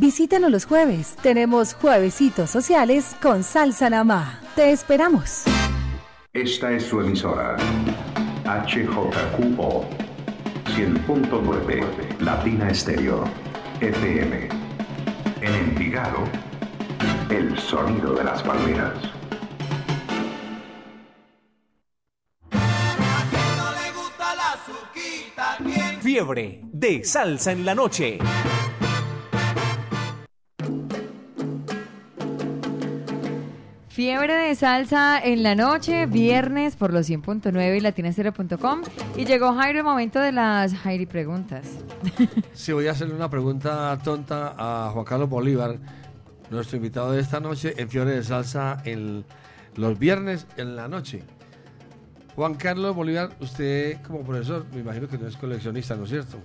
[0.00, 1.16] Visítanos los jueves.
[1.22, 4.40] Tenemos juevesitos sociales con Salsa Namá.
[4.54, 5.44] Te esperamos.
[6.34, 7.56] Esta es su emisora.
[8.44, 9.88] HJQO
[10.76, 13.24] 100.9 Latina Exterior
[13.80, 14.48] FM.
[15.40, 16.24] En Envigado,
[17.30, 18.98] el sonido de las palmeras.
[26.02, 28.18] Fiebre de salsa en la noche.
[33.96, 38.82] Fiebre de salsa en la noche, viernes por los 100.9 y latinacero.com.
[39.16, 41.66] Y llegó Jairo el momento de las Jairi preguntas.
[42.52, 45.78] Sí, voy a hacerle una pregunta tonta a Juan Carlos Bolívar,
[46.50, 49.24] nuestro invitado de esta noche en Fiebre de Salsa en
[49.76, 51.22] los viernes en la noche.
[52.34, 56.36] Juan Carlos Bolívar, usted como profesor, me imagino que no es coleccionista, ¿no es cierto?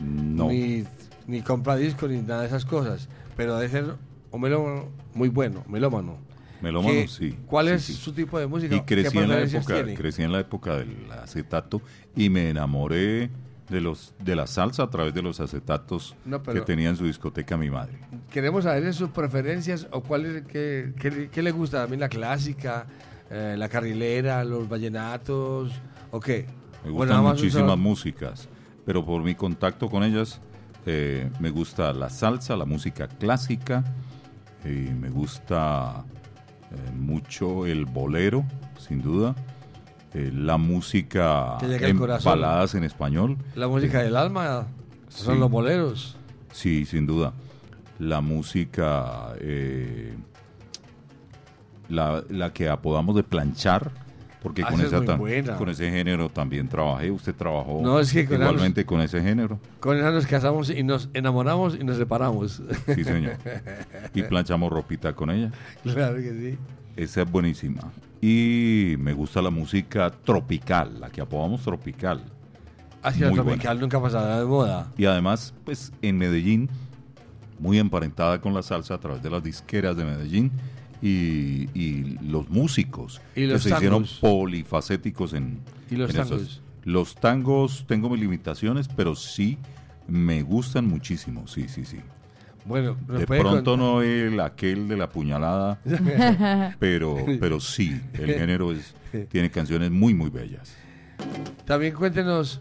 [0.00, 0.48] No.
[0.48, 0.82] Ni,
[1.26, 3.06] ni compra discos ni nada de esas cosas,
[3.36, 3.84] pero debe ser
[4.30, 6.24] un melómano muy bueno, melómano.
[6.60, 7.36] Melómano, ¿Qué- sí.
[7.46, 7.92] ¿Cuál sí, es sí.
[7.94, 8.74] su tipo de música?
[8.74, 9.94] Y crecí ¿Qué en, la época, tiene?
[9.94, 11.82] crecí en la época del acetato
[12.14, 13.30] y me enamoré
[13.68, 17.04] de los de la salsa a través de los acetatos No, que tenía en su
[17.04, 17.98] discoteca mi madre.
[18.30, 22.08] Queremos saber sus preferencias o cuál es, qué, qué- qué le gusta a mí, la
[22.08, 22.86] clásica,
[23.28, 25.72] eh, la carrilera, los vallenatos,
[26.12, 26.46] o qué.
[26.84, 28.48] Me gustan muchísimas músicas,
[28.84, 30.40] pero por mi contacto con ellas
[30.86, 33.82] eh, me gusta la salsa, la música clásica,
[34.64, 36.15] y me gusta eh,
[36.96, 38.44] mucho el bolero,
[38.78, 39.34] sin duda,
[40.14, 43.36] eh, la música en baladas en español.
[43.54, 44.66] La música Eh, del alma
[45.08, 46.16] son los boleros.
[46.52, 47.32] Sí, sin duda.
[47.98, 50.14] La música, eh,
[51.88, 53.90] la, la que apodamos de planchar,
[54.46, 55.56] porque Ah, con, esa es buena.
[55.56, 57.10] con ese género también trabajé.
[57.10, 59.58] Usted trabajó No, es que con igualmente con ese género.
[59.80, 62.62] Con esa nos casamos y nos enamoramos y nos separamos.
[62.94, 63.38] Sí, señor.
[64.14, 65.50] Y planchamos ropita con ella.
[65.82, 66.58] Claro que sí.
[66.94, 67.90] Esa es buenísima.
[68.22, 72.22] Y me gusta la música tropical, la que apodamos tropical.
[73.02, 73.50] Así la Muy buena.
[73.54, 74.92] tropical nunca pasará de moda.
[74.96, 76.70] Y además, pues en Medellín,
[77.58, 80.52] muy emparentada con la salsa a través de las disqueras de Medellín
[81.02, 84.18] y, y los músicos Y los que se hicieron tangos.
[84.20, 85.60] polifacéticos en,
[85.90, 86.30] ¿Y los en esos.
[86.30, 86.62] tangos?
[86.84, 89.58] Los tangos tengo mis limitaciones, pero sí
[90.08, 91.98] me gustan muchísimo, sí, sí, sí.
[92.64, 93.78] Bueno, ¿nos de pronto contar?
[93.78, 95.78] no el aquel de la puñalada,
[96.78, 98.94] pero, pero sí, el género es,
[99.28, 100.76] tiene canciones muy, muy bellas.
[101.64, 102.60] También cuéntenos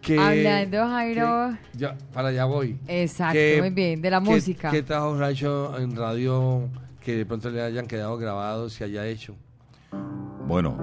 [0.00, 0.18] que...
[0.18, 1.56] Hablando, Jairo.
[1.72, 2.78] que- ya, para allá voy.
[2.86, 4.70] Exacto, ¿Qué- muy bien, de la música.
[4.70, 6.68] ¿Qué trabajos ha hecho en radio
[7.04, 9.36] que de pronto le hayan quedado grabados, que haya hecho?
[10.46, 10.76] Bueno,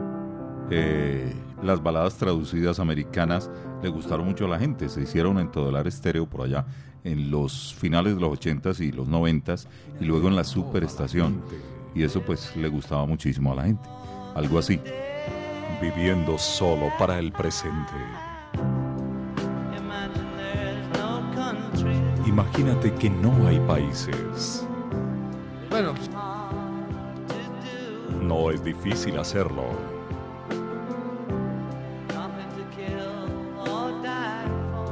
[0.69, 1.33] eh,
[1.63, 3.49] las baladas traducidas americanas
[3.81, 4.87] le gustaron mucho a la gente.
[4.87, 6.65] Se hicieron en Todolar Estéreo por allá
[7.03, 9.67] en los finales de los 80s y los 90s
[9.99, 11.41] y luego en la superestación.
[11.95, 13.89] Y eso pues le gustaba muchísimo a la gente.
[14.35, 14.79] Algo así.
[15.81, 17.93] Viviendo solo para el presente.
[22.27, 24.65] Imagínate que no hay países.
[25.71, 25.93] Bueno,
[28.21, 29.63] No es difícil hacerlo.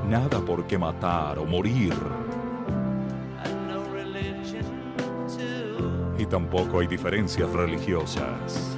[0.09, 1.93] Nada por qué matar o morir.
[6.17, 8.77] Y tampoco hay diferencias religiosas.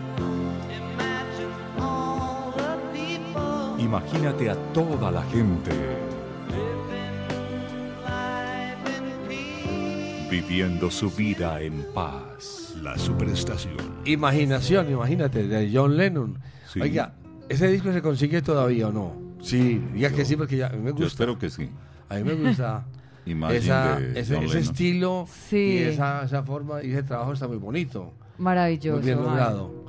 [3.77, 5.71] Imagínate a toda la gente
[10.31, 12.73] viviendo su vida en paz.
[12.81, 13.75] La superestación.
[14.05, 16.39] Imaginación, imagínate, de John Lennon.
[16.71, 16.79] Sí.
[16.81, 17.13] Oiga,
[17.49, 19.13] ¿ese disco se consigue todavía o no?
[19.41, 21.01] Sí, diga que sí, porque ya a mí me gusta.
[21.01, 21.69] Yo espero que sí.
[22.07, 22.85] A mí me gusta
[23.51, 25.57] esa- ese, estilo Sí.
[25.57, 28.13] y esa, esa forma y ese trabajo está muy bonito.
[28.37, 28.97] Maravilloso.
[28.97, 29.81] Muy bien logrado.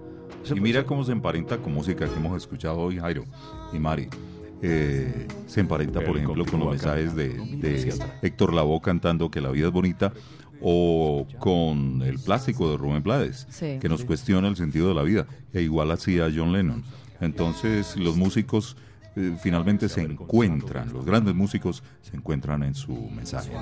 [0.53, 3.25] Y mira cómo se emparenta con música que hemos escuchado hoy, Jairo
[3.73, 4.09] y Mari.
[4.65, 9.51] Eh, se emparenta, por ejemplo, con los mensajes de, de Héctor Lavoe cantando que la
[9.51, 10.13] vida es bonita
[10.61, 13.79] o con el plástico de Rubén Blades, Sí.
[13.81, 15.27] que nos cuestiona el sentido de la vida.
[15.53, 16.85] E igual hacía John Lennon.
[17.21, 18.77] Entonces, los músicos
[19.17, 23.51] eh, finalmente se encuentran, los grandes músicos se encuentran en su mensaje.
[23.53, 23.61] ¿no?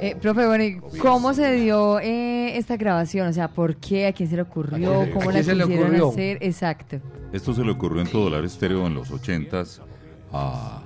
[0.00, 3.26] Eh, profe, bueno, ¿y cómo se dio eh, esta grabación?
[3.28, 4.06] O sea, ¿por qué?
[4.06, 5.00] ¿A quién se le ocurrió?
[5.00, 6.08] ¿A quién- ¿Cómo la quién se le quisieron ocurrió?
[6.10, 6.38] hacer?
[6.40, 7.00] Exacto.
[7.32, 9.80] Esto se le ocurrió en Todolar Estéreo en los 80s
[10.32, 10.82] a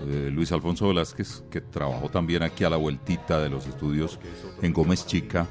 [0.00, 4.18] eh, Luis Alfonso Velázquez, que trabajó también aquí a la vueltita de los estudios
[4.62, 5.46] en Gómez Chica,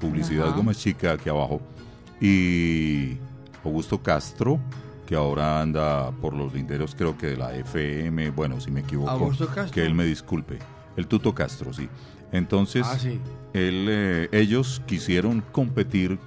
[0.00, 0.56] Publicidad Ajá.
[0.56, 1.60] Gómez Chica, aquí abajo,
[2.20, 3.16] y
[3.64, 4.58] Augusto Castro,
[5.06, 9.10] que ahora anda por los linderos, creo que de la FM, bueno, si me equivoco,
[9.10, 9.70] ¿Augusto Castro?
[9.70, 10.58] que él me disculpe,
[10.96, 11.88] el Tuto Castro, sí.
[12.32, 13.20] Entonces, Ah, sí.
[13.52, 16.18] él, eh, ellos quisieron competir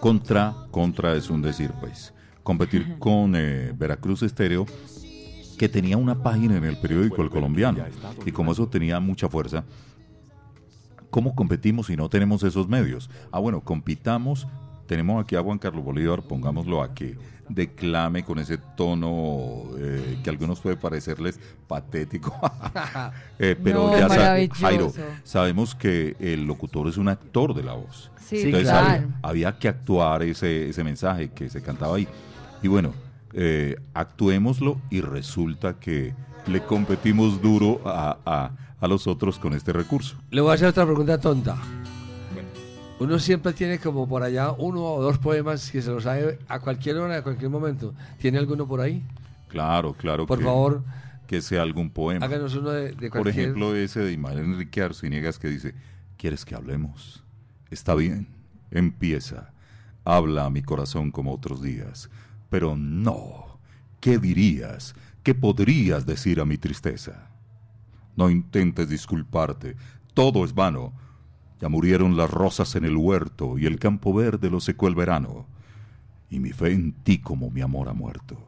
[0.00, 2.12] contra, contra es un decir, pues,
[2.42, 4.66] competir con eh, Veracruz Estéreo,
[5.58, 7.84] que tenía una página en el periódico El Colombiano.
[8.26, 9.64] Y como eso tenía mucha fuerza,
[11.10, 13.10] ¿cómo competimos si no tenemos esos medios?
[13.30, 14.46] Ah, bueno, compitamos
[14.86, 17.16] tenemos aquí a Juan Carlos Bolívar, pongámoslo a que
[17.48, 22.34] declame con ese tono eh, que a algunos puede parecerles patético.
[23.38, 24.60] Eh, pero No, ya sa- maravilloso.
[24.60, 24.92] Jairo,
[25.24, 28.10] sabemos que el locutor es un actor de la voz.
[28.20, 28.86] Sí, Entonces claro.
[28.88, 32.06] había, había que actuar ese, ese mensaje que se cantaba ahí.
[32.62, 32.92] Y bueno,
[33.34, 36.14] eh, actuémoslo y resulta que
[36.46, 38.50] le competimos duro a, a-
[38.80, 40.16] a los otros con este recurso.
[40.30, 41.56] Le voy a hacer otra pregunta tonta.
[43.00, 46.60] Uno siempre tiene como por allá uno o dos poemas que se los sabe a
[46.60, 47.92] cualquier hora, a cualquier momento.
[48.18, 49.02] ¿Tiene alguno por ahí?
[49.48, 50.26] Claro, claro.
[50.26, 50.82] Por que, favor.
[51.26, 52.24] Que sea algún poema.
[52.26, 53.46] Háganos uno de, de Por cualquier...
[53.46, 55.74] ejemplo, ese de Ismael Enrique Arciniegas que dice,
[56.16, 57.24] ¿quieres que hablemos?
[57.70, 58.28] Está bien,
[58.70, 59.50] empieza.
[60.04, 62.10] Habla a mi corazón como otros días.
[62.54, 63.58] Pero no.
[63.98, 64.94] ¿Qué dirías?
[65.24, 67.28] ¿Qué podrías decir a mi tristeza?
[68.14, 69.74] No intentes disculparte.
[70.14, 70.92] Todo es vano.
[71.60, 75.46] Ya murieron las rosas en el huerto y el campo verde lo secó el verano.
[76.30, 78.38] Y mi fe en ti como mi amor ha muerto.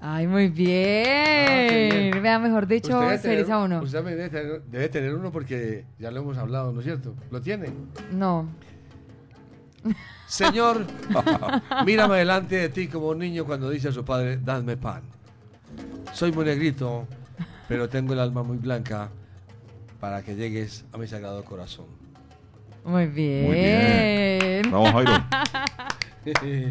[0.00, 2.22] Ay, muy Ah, bien.
[2.22, 3.82] Vea, mejor dicho, se eriza uno.
[3.82, 7.14] Usted también debe tener, debe tener uno porque ya lo hemos hablado, ¿no es cierto?
[7.30, 7.68] ¿Lo tiene?
[8.10, 8.48] No.
[10.26, 10.86] Señor,
[11.84, 15.02] mírame delante de ti como un niño cuando dice a su padre, dadme pan.
[16.12, 17.06] Soy muy negrito,
[17.68, 19.10] pero tengo el alma muy blanca
[20.00, 21.86] para que llegues a mi sagrado corazón.
[22.84, 23.46] Muy bien.
[23.46, 24.70] Muy bien.
[24.70, 25.12] Vamos, Jairo.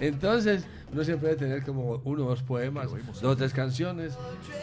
[0.00, 0.66] Entonces,
[0.96, 4.14] uno siempre debe tener como uno o dos poemas, dos o tres canciones,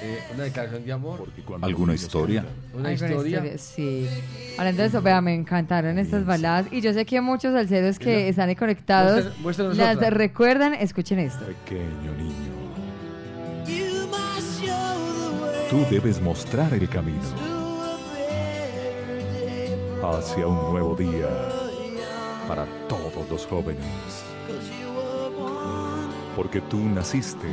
[0.02, 1.28] eh, una declaración de amor.
[1.62, 2.44] ¿Alguna historia?
[2.74, 3.38] Una Ay, historia.
[3.38, 4.10] historia, Sí.
[4.58, 6.66] Hablando de eso, vea, me encantaron estas baladas.
[6.72, 10.10] Y yo sé que muchos salseros que están ahí conectados Muestra- muéstranos las otra.
[10.10, 10.74] recuerdan.
[10.74, 11.46] Escuchen esto.
[11.46, 12.34] Pequeño niño.
[15.70, 17.20] Tú debes mostrar el camino
[20.04, 21.28] hacia un nuevo día
[22.48, 23.84] para todos los jóvenes.
[26.36, 27.48] Porque tú naciste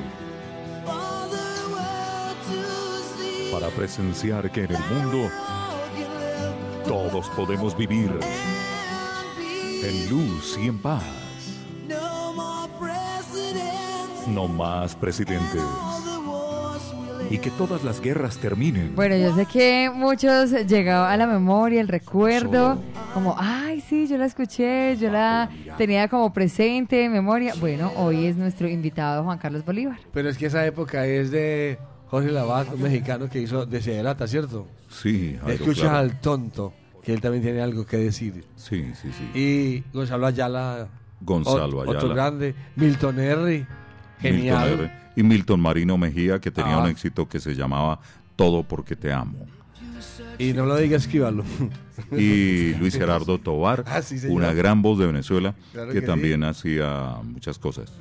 [3.53, 5.31] para presenciar que en el mundo
[6.87, 8.11] todos podemos vivir
[9.83, 11.03] en luz y en paz.
[14.29, 15.63] No más presidentes.
[17.31, 18.97] Y que todas las guerras terminen.
[18.97, 22.83] Bueno, yo sé que muchos llegaba a la memoria, el recuerdo,
[23.15, 25.49] como, ay, sí, yo la escuché, yo la
[25.79, 27.55] tenía como presente, en memoria.
[27.61, 30.01] Bueno, hoy es nuestro invitado Juan Carlos Bolívar.
[30.13, 31.79] Pero es que esa época es de
[32.09, 34.67] Jorge Lavat, un mexicano que hizo Desiderata, ¿cierto?
[34.89, 35.99] Sí, Jairo, Escucha claro.
[35.99, 38.45] al tonto, que él también tiene algo que decir.
[38.57, 39.39] Sí, sí, sí.
[39.39, 40.89] Y Gonzalo Ayala.
[41.21, 41.99] Gonzalo Ayala.
[41.99, 42.57] Otro grande.
[42.75, 43.67] Milton R.
[44.21, 44.69] Genial.
[44.69, 44.93] Milton R.
[45.17, 46.83] Y Milton Marino Mejía, que tenía Ah.
[46.83, 48.01] un éxito que se llamaba
[48.37, 49.47] Todo porque te amo.
[50.39, 51.45] Y no lo diga, escríbalo.
[52.17, 56.45] Y Luis Gerardo Tobar, Ah, sí, una gran voz de Venezuela, Claro que, que también
[56.45, 57.93] hacía muchas cosas.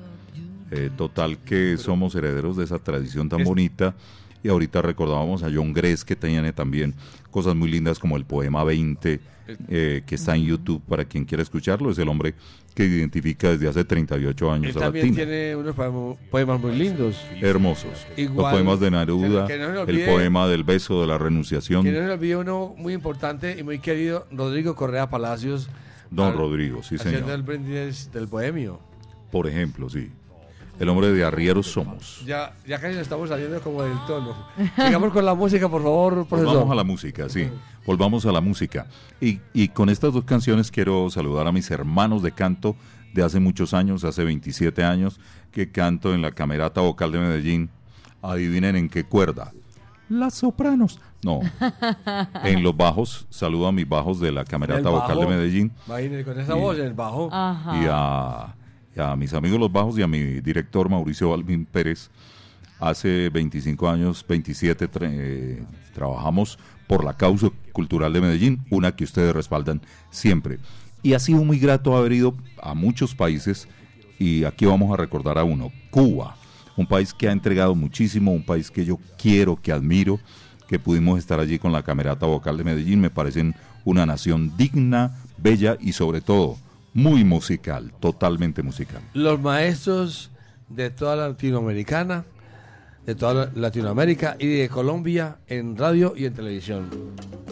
[0.71, 3.95] Eh, total que somos herederos de esa tradición tan Es- bonita.
[4.41, 6.93] Y ahorita recordábamos a John Gress, que tiene también
[7.31, 9.19] cosas muy lindas como el poema 20,
[9.67, 11.89] eh, que está en YouTube para quien quiera escucharlo.
[11.91, 12.35] Es el hombre
[12.75, 15.25] que identifica desde hace 38 años Él a la también Latina.
[15.25, 17.19] tiene unos poem- poemas muy lindos.
[17.41, 18.05] Hermosos.
[18.15, 21.83] Igual- Los poemas de Neruda, no se el olvide- poema del beso de la renunciación.
[21.83, 25.69] Que no se olvide uno muy importante y muy querido, Rodrigo Correa Palacios.
[26.11, 27.29] Don al- Rodrigo, sí, señor.
[27.29, 27.45] el
[28.11, 28.79] del bohemio.
[29.31, 30.09] Por ejemplo, sí.
[30.79, 32.23] El hombre de arrieros somos.
[32.25, 34.33] Ya, ya casi nos estamos saliendo como del tono.
[34.75, 36.45] Sigamos con la música, por favor, profesor.
[36.53, 37.49] Volvamos a la música, sí.
[37.85, 38.87] Volvamos a la música.
[39.19, 42.75] Y, y con estas dos canciones quiero saludar a mis hermanos de canto
[43.13, 45.19] de hace muchos años, hace 27 años,
[45.51, 47.69] que canto en la Camerata Vocal de Medellín.
[48.21, 49.51] Adivinen en qué cuerda.
[50.07, 50.99] Las sopranos.
[51.23, 51.41] No,
[52.43, 53.27] en los bajos.
[53.29, 55.29] Saludo a mis bajos de la Camerata Vocal bajo.
[55.29, 55.71] de Medellín.
[55.87, 57.29] Imagínate, con esa Y- voz en el bajo.
[57.31, 57.75] Ajá.
[57.83, 58.55] y a,
[58.99, 62.09] a mis amigos los bajos y a mi director Mauricio Balvin Pérez.
[62.79, 65.61] Hace 25 años, 27, tra- eh,
[65.93, 66.57] trabajamos
[66.87, 69.81] por la causa cultural de Medellín, una que ustedes respaldan
[70.11, 70.59] siempre.
[71.03, 73.67] Y ha sido muy grato haber ido a muchos países
[74.17, 76.35] y aquí vamos a recordar a uno, Cuba,
[76.77, 80.19] un país que ha entregado muchísimo, un país que yo quiero, que admiro,
[80.67, 83.55] que pudimos estar allí con la Camerata Vocal de Medellín, me parecen
[83.85, 86.57] una nación digna, bella y sobre todo
[87.01, 89.01] muy musical, totalmente musical.
[89.13, 90.31] Los maestros
[90.69, 92.25] de toda la Latinoamericana,
[93.05, 96.89] de toda la- Latinoamérica y de Colombia en radio y en televisión.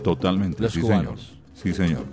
[0.03, 1.21] Totalmente, Los sí cubanos.
[1.21, 1.37] señor.
[1.55, 2.03] Sí señor.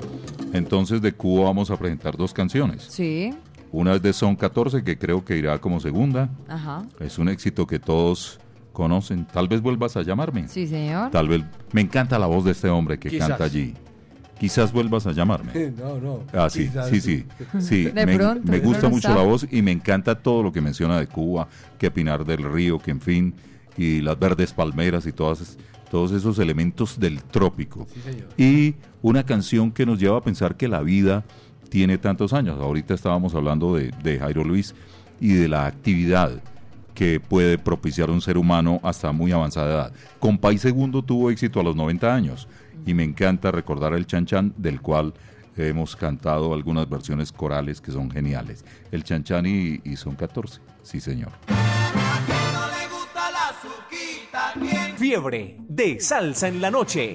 [0.55, 2.85] Entonces de Cuba vamos a presentar dos canciones.
[2.89, 3.35] Sí.
[3.73, 6.31] Una es de Son 14 que creo que irá como segunda.
[6.49, 6.85] Ajá.
[7.01, 8.39] Es un éxito que todos
[8.73, 9.27] conocen.
[9.27, 10.49] Tal vez vuelvas a llamarme.
[10.49, 11.11] Sí, señor.
[11.11, 11.43] Tal vez
[11.73, 13.29] me encanta la voz de este hombre que Quizás.
[13.31, 13.75] canta allí.
[14.45, 15.73] Quizás vuelvas a llamarme.
[15.75, 16.21] No, no.
[16.35, 17.25] Ah, sí, quizás sí, sí.
[17.61, 17.85] sí.
[17.85, 19.21] De me, pronto, me gusta no mucho sabe.
[19.21, 21.49] la voz y me encanta todo lo que menciona de Cuba,
[21.79, 23.35] que Pinar del Río, que en fin,
[23.79, 25.57] y las verdes palmeras y todas,
[25.91, 27.87] todos esos elementos del trópico.
[27.95, 28.29] Sí, señor.
[28.37, 31.25] Y una canción que nos lleva a pensar que la vida
[31.71, 32.61] tiene tantos años.
[32.61, 34.75] Ahorita estábamos hablando de, de Jairo Luis
[35.21, 36.43] y de la actividad
[36.95, 39.93] que puede propiciar un ser humano hasta muy avanzada edad.
[40.21, 42.47] Compay Segundo tuvo éxito a los 90 años
[42.87, 45.15] y me encanta recordar el Chan Chan del cual
[45.57, 48.65] hemos cantado algunas versiones corales que son geniales.
[48.91, 51.33] El Chan Chan y, y son 14, sí señor.
[54.97, 57.15] Fiebre de salsa en la noche.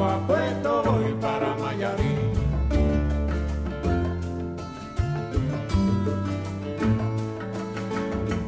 [0.00, 2.32] Llego a Puerto voy para Mayarín.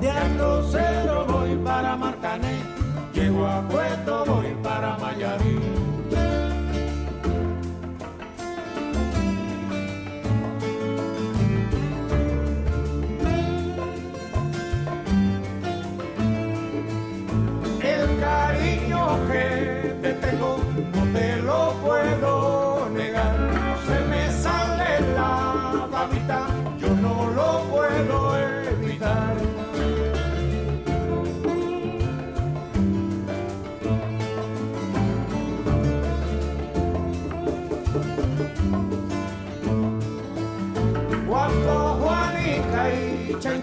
[0.01, 2.63] De Alto Cedro voy para Marcané,
[3.13, 5.82] llego a Puerto voy para Mayarín.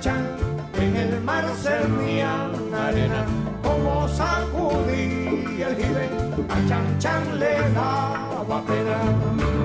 [0.02, 3.26] En el mar servían arena,
[3.62, 6.10] como sacudí el jibe,
[6.48, 9.59] a Chan Chan le daba pena.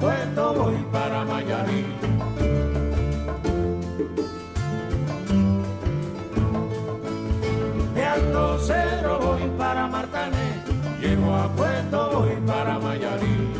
[0.00, 1.86] Puerto voy para Mayarín.
[7.94, 10.62] De Alto Cedro voy para Marcané,
[11.00, 13.52] llego a Puerto voy para Mayarín.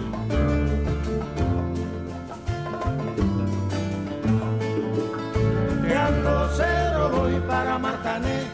[5.82, 8.53] De Alto Cedro voy para Marcané,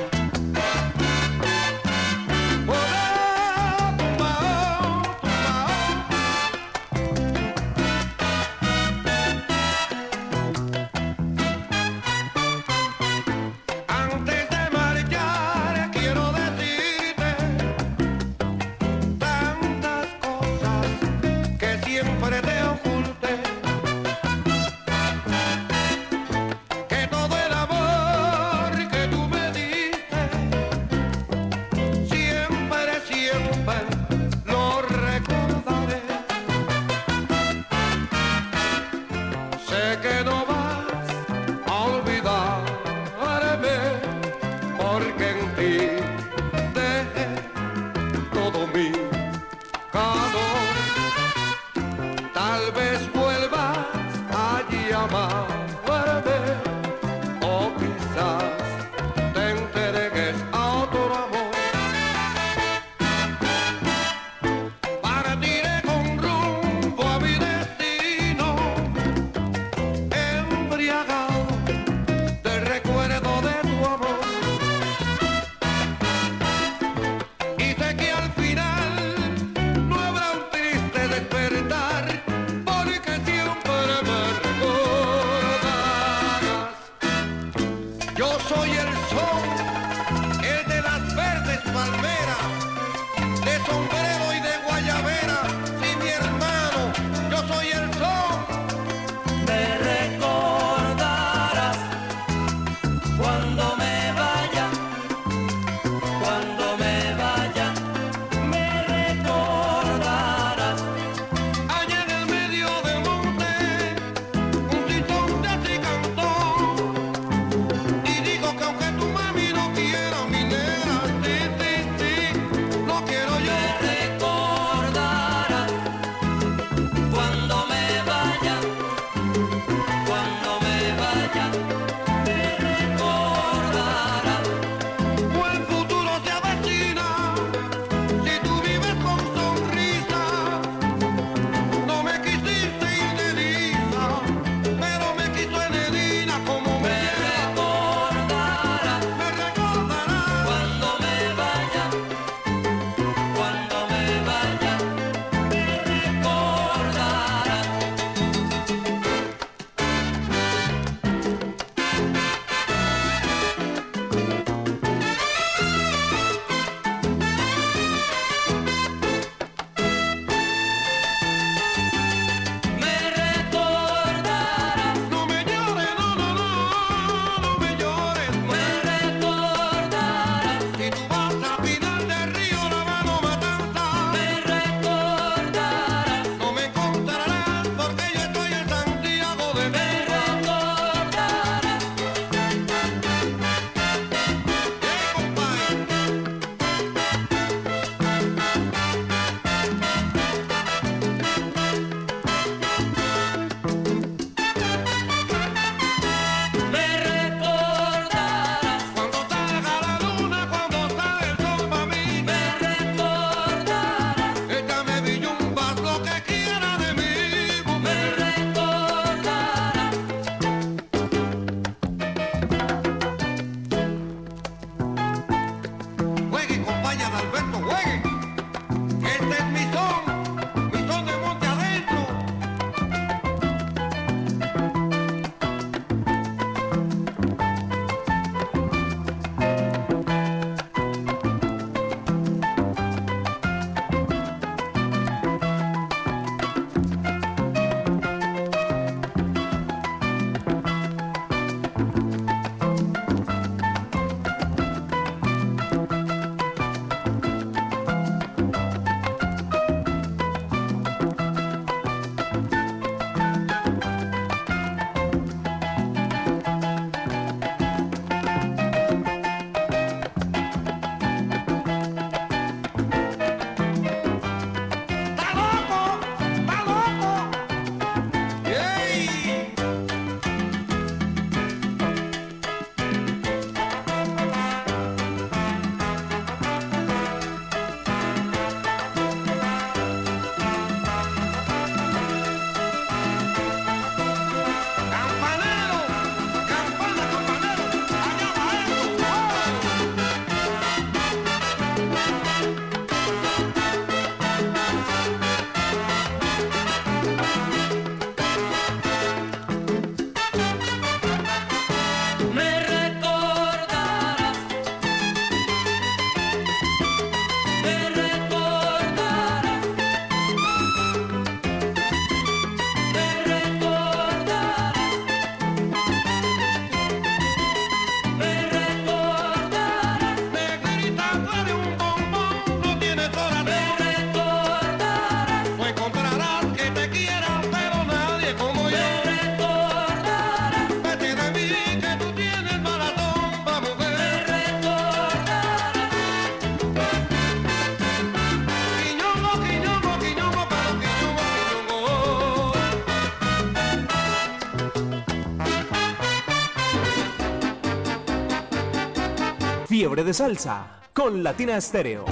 [359.91, 362.05] Fiebre de Salsa con Latina Stereo.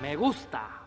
[0.00, 0.84] Me gusta.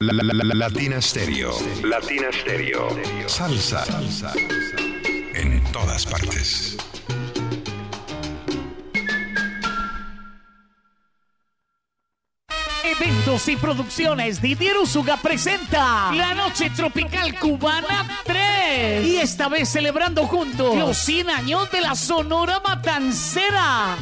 [0.00, 1.52] La, la, la, Latina Stereo.
[1.84, 2.88] Latina Stereo.
[3.28, 3.84] Salsa.
[3.84, 4.32] Salsa.
[5.34, 6.76] En todas partes.
[12.82, 20.26] Eventos y producciones Didier Usuga presenta La Noche Tropical Cubana 3 Y esta vez celebrando
[20.26, 21.28] juntos Los 100
[21.70, 23.96] de la Sonora Matancera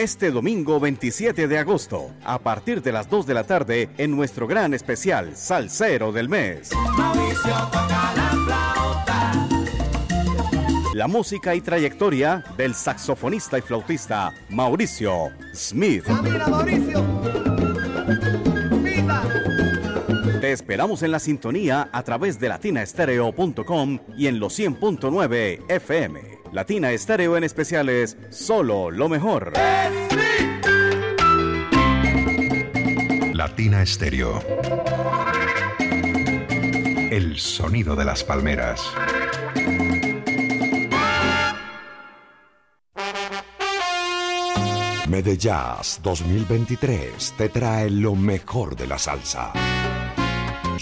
[0.00, 4.46] Este domingo 27 de agosto, a partir de las 2 de la tarde, en nuestro
[4.46, 6.70] gran especial Salsero del Mes.
[10.94, 16.06] La música y trayectoria del saxofonista y flautista Mauricio Smith.
[20.52, 26.20] Esperamos en la sintonía a través de latinaestereo.com y en los 100.9 FM.
[26.52, 29.52] Latina Estéreo en especiales, solo lo mejor.
[33.32, 34.40] Latina Estéreo.
[37.10, 38.82] El sonido de las palmeras.
[45.08, 49.52] Medellas 2023 te trae lo mejor de la salsa.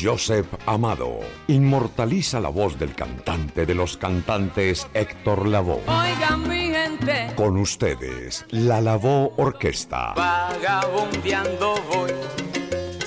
[0.00, 5.82] Joseph Amado inmortaliza la voz del cantante de los cantantes Héctor Lavoe.
[5.86, 10.14] Oigan mi gente, Con ustedes, la Lavoe Orquesta.
[10.14, 12.12] vagabundeando voy,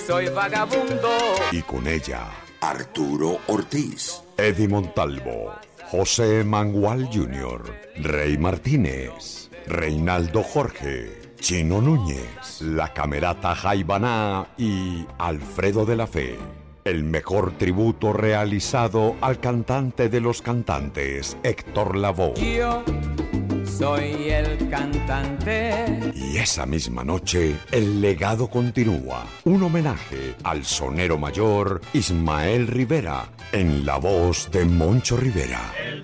[0.05, 1.09] soy vagabundo.
[1.51, 2.27] Y con ella,
[2.59, 5.53] Arturo Ortiz, Eddie Montalvo,
[5.89, 7.63] José Mangual Jr.,
[7.97, 16.37] Rey Martínez, Reinaldo Jorge, Chino Núñez, la Camerata Jaibaná y Alfredo de la Fe.
[16.83, 22.33] El mejor tributo realizado al cantante de los cantantes, Héctor Lavoe.
[22.33, 22.83] Yo
[23.63, 26.11] soy el cantante.
[26.15, 29.25] Y esa misma noche, el legado continúa.
[29.43, 35.61] Un homenaje al sonero mayor Ismael Rivera, en la voz de Moncho Rivera.
[35.79, 36.03] El.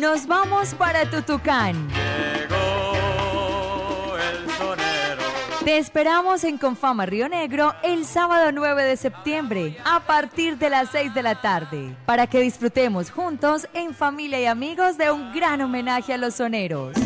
[0.00, 1.88] Nos vamos para Tutucán.
[1.88, 2.56] Llegó
[4.16, 5.22] el sonero.
[5.64, 10.90] Te esperamos en Confama Río Negro el sábado 9 de septiembre a partir de las
[10.90, 15.60] 6 de la tarde para que disfrutemos juntos en familia y amigos de un gran
[15.60, 16.96] homenaje a los soneros.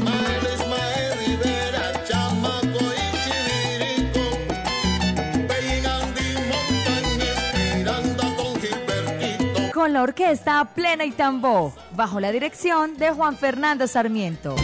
[9.78, 14.56] Con la orquesta Plena y Tambó, bajo la dirección de Juan Fernando Sarmiento.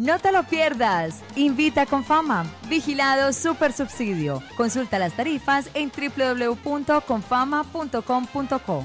[0.00, 1.20] No te lo pierdas.
[1.36, 2.44] Invita con fama.
[2.68, 4.42] Vigilado Super Subsidio.
[4.56, 8.84] Consulta las tarifas en www.confama.com.co.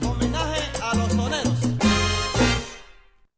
[0.83, 1.76] A los soneros.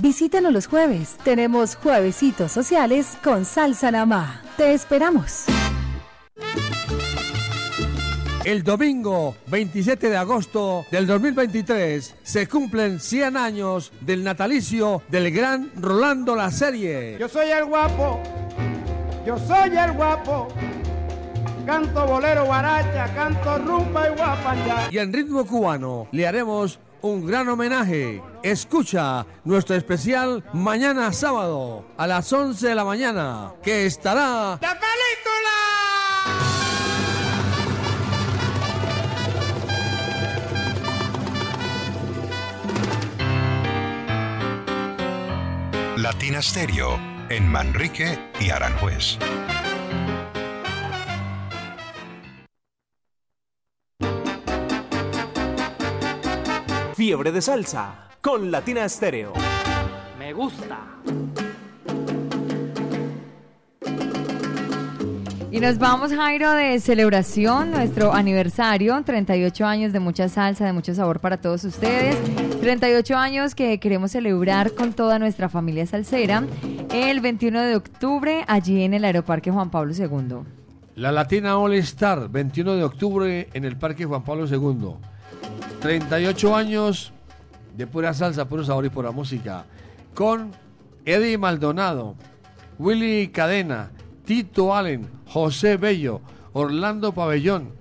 [0.00, 1.16] Visítanos los jueves.
[1.24, 4.42] Tenemos juevesitos sociales con salsa namá.
[4.56, 5.46] Te esperamos.
[8.44, 15.70] El domingo 27 de agosto del 2023 se cumplen 100 años del natalicio del gran
[15.76, 17.18] Rolando La Serie.
[17.18, 18.22] Yo soy el guapo,
[19.26, 20.48] yo soy el guapo,
[21.66, 24.88] canto bolero, guaracha, canto rumba y guapanya.
[24.92, 28.22] Y en ritmo cubano le haremos un gran homenaje.
[28.42, 34.58] Escucha nuestro especial mañana sábado a las 11 de la mañana, que estará...
[34.60, 34.88] ¡La película!
[45.96, 46.98] Latina Stereo
[47.28, 49.18] en Manrique y Aranjuez.
[56.98, 59.32] Fiebre de salsa con Latina Estéreo.
[60.18, 60.80] Me gusta.
[65.52, 70.92] Y nos vamos, Jairo, de celebración, nuestro aniversario, 38 años de mucha salsa, de mucho
[70.92, 72.16] sabor para todos ustedes.
[72.62, 76.42] 38 años que queremos celebrar con toda nuestra familia salsera
[76.92, 80.38] el 21 de octubre allí en el Aeroparque Juan Pablo II.
[80.96, 84.96] La Latina All Star, 21 de octubre en el Parque Juan Pablo II.
[85.80, 87.12] 38 años
[87.76, 89.64] de pura salsa, puro sabor y pura música.
[90.14, 90.52] Con
[91.04, 92.16] Eddie Maldonado,
[92.78, 93.90] Willy Cadena,
[94.24, 96.20] Tito Allen, José Bello,
[96.52, 97.72] Orlando Pabellón,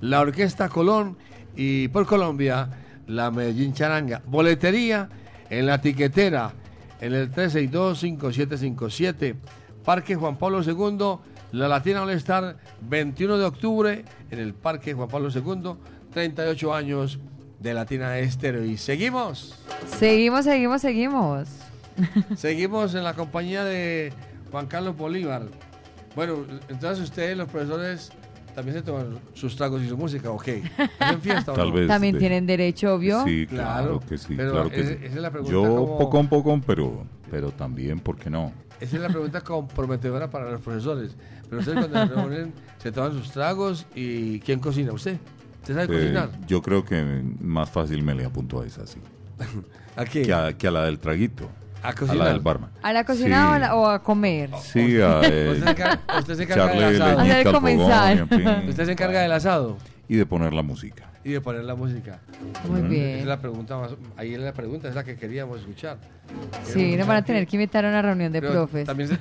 [0.00, 1.16] la Orquesta Colón
[1.56, 2.68] y por Colombia
[3.06, 4.20] la Medellín Charanga.
[4.26, 5.08] Boletería
[5.48, 6.52] en la tiquetera
[7.00, 9.36] en el 362-5757.
[9.84, 11.18] Parque Juan Pablo II,
[11.52, 15.74] la Latina All Star, 21 de octubre en el Parque Juan Pablo II,
[16.26, 17.18] 38 años
[17.60, 18.64] de Latina Estéreo.
[18.64, 19.54] Y seguimos.
[19.98, 21.48] Seguimos, seguimos, seguimos.
[22.36, 24.14] Seguimos en la compañía de
[24.50, 25.42] Juan Carlos Bolívar.
[26.14, 26.38] Bueno,
[26.68, 28.10] entonces ustedes, los profesores,
[28.54, 30.48] también se toman sus tragos y su música, ¿ok?
[30.98, 31.74] ¿Hacen fiesta o Tal no?
[31.74, 33.22] vez También de- tienen derecho, obvio.
[33.24, 34.98] Sí, claro, que sí, pero claro que esa- sí.
[35.02, 38.52] esa es la pregunta Yo como- poco a poco, pero, pero también, ¿por qué no?
[38.80, 41.14] Esa es la pregunta comprometedora para los profesores.
[41.48, 44.92] Pero ustedes cuando se reúnen, se toman sus tragos y ¿quién cocina?
[44.92, 45.18] ¿Usted?
[45.68, 46.30] ¿Usted sabe Eh, cocinar?
[46.46, 49.00] yo creo que más fácil me le apunto a esa, sí.
[49.96, 50.22] ¿A qué?
[50.22, 51.48] Que a, que a la del traguito.
[51.82, 52.70] ¿A la del barman.
[52.82, 54.50] ¿A la cocina o, a la- o a comer?
[54.60, 55.50] Sí, a eh,
[56.18, 57.22] Usted se encarga- del asado.
[57.22, 58.48] leñita fogón, en fin.
[58.68, 59.76] Usted se encarga del asado
[60.08, 61.10] Y de poner la música.
[61.22, 62.18] y de poner la música.
[62.68, 63.18] Muy Esa bien.
[63.20, 65.98] es la pregunta más, ahí es la pregunta, es la que queríamos escuchar.
[66.64, 68.86] Sí, nos van a tener que invitar a una reunión de Pero profes.
[68.86, 69.18] También se,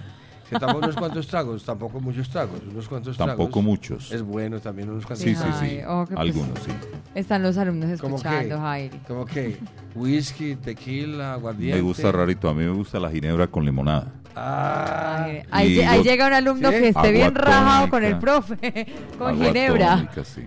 [0.49, 3.35] se toman unos cuantos tragos, tampoco muchos tragos, unos cuantos tragos.
[3.35, 4.11] Tampoco muchos.
[4.11, 5.59] Es bueno también unos cuantos Sí, sí, tragos.
[5.59, 5.65] sí.
[5.65, 6.71] Ay, oh, que pues- Algunos, sí.
[7.15, 8.59] Están los alumnos ¿Cómo escuchando?
[8.59, 8.99] Jairi.
[9.07, 9.57] ¿Cómo que?
[9.95, 11.75] Whisky, tequila, aguardiente.
[11.77, 12.49] Me gusta rarito.
[12.49, 14.11] A mí me gusta la ginebra con limonada.
[14.37, 16.75] Ah, Ay, Ahí, ahí llega un alumno ¿Sí?
[16.77, 18.07] que esté Agua bien rajado con tónica.
[18.15, 19.89] el profe, con Agua ginebra.
[19.95, 20.41] tónica, sí.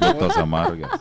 [0.00, 0.90] Gotas amargas.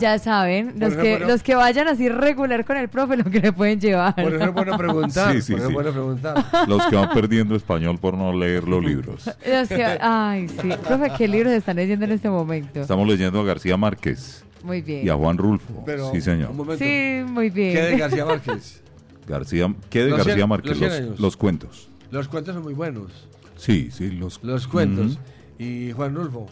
[0.00, 3.52] Ya saben, los que, los que vayan así regular con el profe, lo que le
[3.52, 4.12] pueden llevar.
[4.16, 5.32] por eso es bueno preguntar.
[5.32, 5.72] Sí, sí, por eso es sí.
[5.74, 6.44] bueno preguntar.
[6.66, 9.24] Los que van perdiendo español por no leer los libros.
[9.68, 10.68] Que- ay, sí.
[10.86, 12.80] Profe, ¿qué libros están leyendo en este momento?
[12.80, 15.06] Estamos leyendo a García Márquez Muy bien.
[15.06, 15.82] y a Juan Rulfo.
[15.84, 16.50] Pero, sí, señor.
[16.78, 17.74] Sí, muy bien.
[17.74, 18.82] ¿Qué de García Márquez?
[19.26, 21.18] García, ¿Qué de Los García cien- Márquez?
[21.18, 21.88] los cuentos.
[22.10, 23.10] Los cuentos son muy buenos.
[23.56, 25.18] Sí, sí, los, Los cuentos.
[25.58, 26.46] Y Juan Rulfo.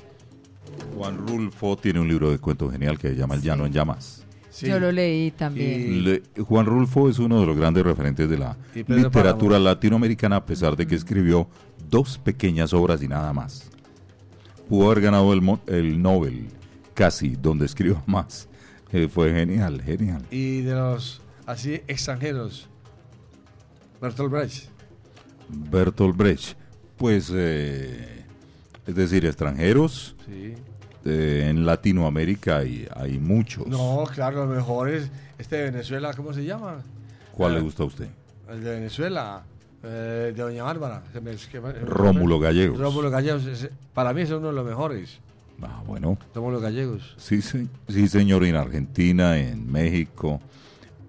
[0.97, 4.22] Juan Rulfo tiene un libro de cuentos genial que se llama El Llano en Llamas.
[4.53, 4.67] Sí.
[4.67, 6.05] Yo lo leí también.
[6.05, 9.59] Le- Juan Rulfo es uno de los grandes referentes de la literatura Páramo.
[9.65, 11.49] latinoamericana, a pesar de que escribió
[11.89, 13.71] dos pequeñas obras y nada más.
[14.69, 16.49] Pudo haber ganado el, mo- el Nobel,
[16.93, 18.47] casi, donde escribió más.
[18.93, 20.23] Eh, fue genial, genial.
[20.31, 22.69] Y de los así extranjeros.
[24.03, 24.69] Bertolt Brecht.
[25.49, 26.57] Bertolt Brecht,
[26.99, 28.25] pues, eh,
[28.87, 30.55] es decir, extranjeros, Sí.
[31.05, 33.67] Eh, en Latinoamérica hay, hay muchos.
[33.67, 35.11] No, claro, los mejores.
[35.39, 36.83] Este de Venezuela, ¿cómo se llama?
[37.33, 38.09] ¿Cuál Ah, le gusta a usted?
[38.51, 39.43] El de Venezuela.
[39.85, 41.03] eh, de Doña Bárbara.
[41.13, 42.79] Se me- que me- Rómulo Gallegos.
[42.79, 43.43] Rómulo Gallegos.
[43.93, 45.19] para mí es uno de los mejores.
[45.61, 46.17] Ah, bueno.
[46.35, 47.15] Rómulo Gallegos.
[47.19, 50.41] Sí, sí, sí, señor, en Argentina, en México.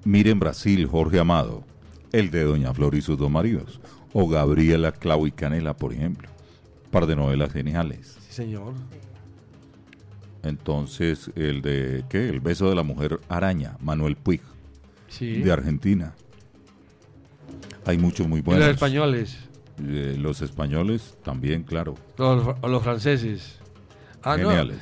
[0.06, 1.64] Mire en Brasil, Jorge Amado,
[2.12, 3.80] el de Doña Flor y sus dos maridos.
[4.12, 6.28] O Gabriela Clau y Canela, por ejemplo.
[6.90, 8.18] par de novelas geniales.
[8.28, 8.74] Sí, señor.
[10.44, 12.28] Entonces, el de, ¿qué?
[12.30, 14.42] El beso de la mujer araña, Manuel Puig,
[15.08, 15.42] Sí.
[15.42, 16.14] de Argentina.
[17.86, 18.66] Hay muchos muy Y buenos.
[18.66, 19.38] los españoles.
[19.82, 21.96] Eh, los españoles también, claro.
[22.18, 23.60] Los, o los franceses.
[24.22, 24.50] Ah, no.
[24.50, 24.78] Geniales.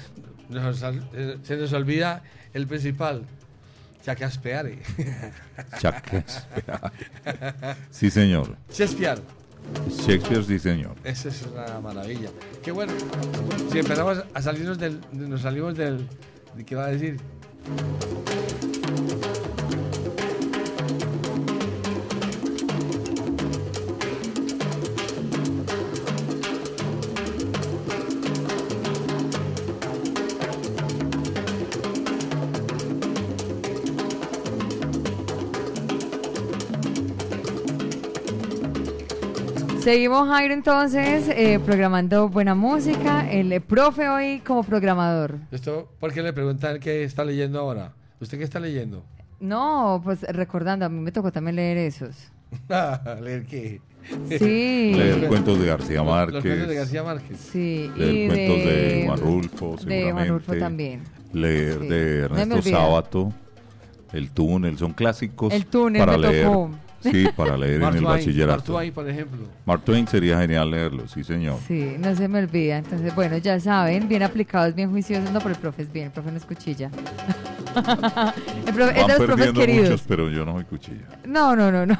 [0.49, 0.83] Nos
[1.13, 2.23] eh, se nos olvida
[2.53, 3.23] el principal.
[4.03, 4.79] Chacaspeare.
[5.79, 6.25] Shakespeare.
[7.91, 8.57] Sí, señor.
[8.73, 9.21] Shakespeare.
[9.89, 10.95] Shakespeare, sí, señor.
[11.03, 12.29] Esa es una maravilla.
[12.63, 12.93] Qué bueno.
[13.71, 14.99] Si empezamos a salirnos del.
[15.11, 16.07] Nos salimos del.
[16.55, 17.17] ¿de ¿Qué va a decir?
[39.81, 43.29] Seguimos, Jairo, entonces, eh, programando buena música.
[43.31, 45.37] El eh, profe hoy como programador.
[45.51, 47.93] Esto, ¿Por qué le preguntan qué está leyendo ahora?
[48.19, 49.03] ¿Usted qué está leyendo?
[49.39, 52.15] No, pues recordando, a mí me tocó también leer esos.
[53.21, 53.81] ¿Leer qué?
[54.29, 54.93] Sí.
[54.95, 56.33] Leer cuentos de García Márquez.
[56.35, 57.37] Los cuentos de García Márquez.
[57.51, 57.91] Sí.
[57.95, 60.11] Leer y cuentos de, de- Juan Rulfo, de seguramente.
[60.13, 61.01] Juan Rulfo también.
[61.33, 61.87] Leer Sí.
[61.87, 62.77] de No Ernesto olvida.
[62.77, 63.33] Sábato.
[64.13, 66.45] El túnel, son clásicos El túnel para me leer.
[66.45, 66.69] tocó.
[67.01, 68.53] Sí, para leer en el Twain, bachillerato.
[68.53, 69.39] Mark Twain, por ejemplo.
[69.65, 71.57] Mark Twain sería genial leerlo, sí señor.
[71.67, 72.77] Sí, no se me olvida.
[72.77, 75.31] Entonces, bueno, ya saben, bien aplicados, bien juiciosos.
[75.31, 76.91] No, pero el profe es bien, el profe no es cuchilla.
[78.67, 79.89] el profe, es Van de los profes perdiendo queridos.
[79.89, 81.07] muchos, pero yo no soy cuchilla.
[81.25, 81.97] No, no, no, no.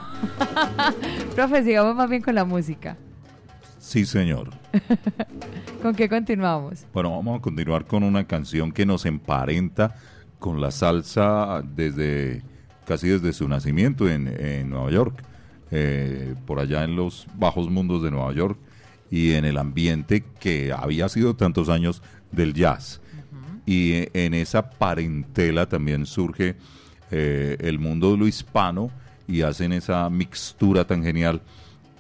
[1.36, 2.96] profe, sigamos más bien con la música.
[3.80, 4.52] Sí, señor.
[5.82, 6.86] ¿Con qué continuamos?
[6.94, 9.96] Bueno, vamos a continuar con una canción que nos emparenta
[10.38, 12.44] con la salsa desde
[12.86, 15.24] casi desde su nacimiento en, en Nueva York,
[15.72, 18.58] eh, por allá en los bajos mundos de Nueva York
[19.10, 22.02] y en el ambiente que había sido tantos años
[22.32, 23.02] del jazz.
[23.66, 26.56] Y eh, en esa parentela también surge
[27.12, 28.90] eh, el mundo de lo hispano
[29.28, 31.42] y hacen esa mixtura tan genial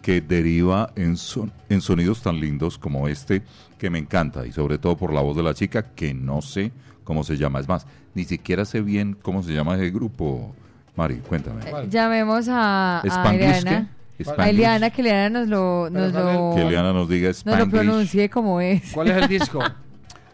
[0.01, 3.43] que deriva en, son- en sonidos tan lindos como este
[3.77, 6.71] que me encanta y sobre todo por la voz de la chica que no sé
[7.03, 7.59] cómo se llama.
[7.59, 7.85] Es más,
[8.15, 10.55] ni siquiera sé bien cómo se llama ese grupo.
[10.95, 11.61] Mari, cuéntame.
[11.65, 13.89] Eh, Llamemos a, a ¿Spanglish Eliana.
[14.37, 14.49] A.
[14.49, 18.61] Eliana, que Eliana nos lo, nos lo, Que Eliana nos diga nos lo pronuncie como
[18.61, 18.91] es.
[18.93, 19.59] ¿Cuál es el disco?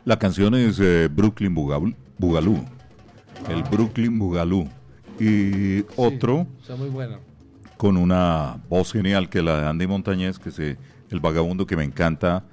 [0.03, 2.63] La canción es eh, Brooklyn Bugal- Boogaloo.
[3.49, 4.67] El Brooklyn Boogaloo.
[5.19, 7.17] Y otro Está muy bueno.
[7.77, 10.77] con una voz genial que la de Andy Montañez, que es eh,
[11.09, 12.43] el vagabundo que me encanta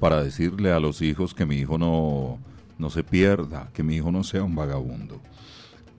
[0.00, 2.38] para decirle a los hijos que mi hijo no,
[2.78, 5.20] no se pierda, que mi hijo no sea un vagabundo.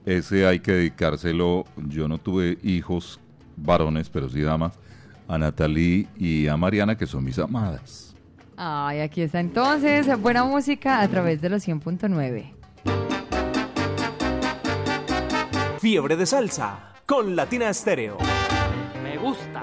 [0.06, 3.18] Ese hay que dedicárselo, yo no tuve hijos
[3.56, 4.78] varones, pero sí damas,
[5.26, 8.14] a Natalie y a Mariana, que son mis amadas.
[8.56, 10.06] Ay, aquí está entonces.
[10.20, 12.52] Buena música a través de los 100.9.
[15.80, 18.16] Fiebre de salsa con Latina Estéreo.
[19.02, 19.62] Me gusta.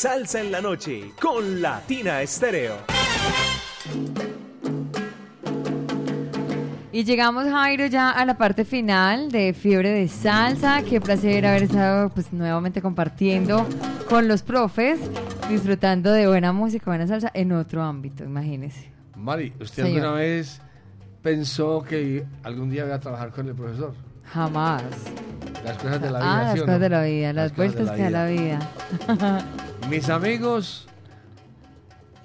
[0.00, 2.76] Salsa en la Noche con Latina Estéreo.
[6.90, 10.82] Y llegamos, Jairo, ya a la parte final de Fiebre de Salsa.
[10.88, 13.66] Qué placer haber estado pues, nuevamente compartiendo
[14.08, 14.98] con los profes,
[15.50, 18.90] disfrutando de buena música, buena salsa en otro ámbito, imagínese.
[19.16, 20.00] Mari, ¿usted Señor.
[20.00, 20.62] alguna vez
[21.20, 23.92] pensó que algún día iba a trabajar con el profesor?
[24.32, 24.82] Jamás.
[25.62, 26.38] Las cosas de la vida.
[26.38, 26.84] Ah, las ¿sí o cosas no?
[26.84, 29.50] de la vida, las, Las cosas de vueltas que da la vida.
[29.90, 30.86] Mis amigos,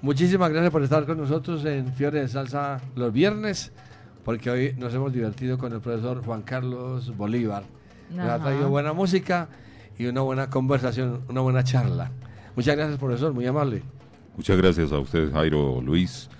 [0.00, 3.72] muchísimas gracias por estar con nosotros en Fiore de Salsa los viernes,
[4.24, 7.64] porque hoy nos hemos divertido con el profesor Juan Carlos Bolívar.
[8.10, 9.48] Nos ha traído buena música
[9.98, 12.12] y una buena conversación, una buena charla.
[12.54, 13.82] Muchas gracias, profesor, muy amable.
[14.36, 16.30] Muchas gracias a ustedes, Jairo, Luis,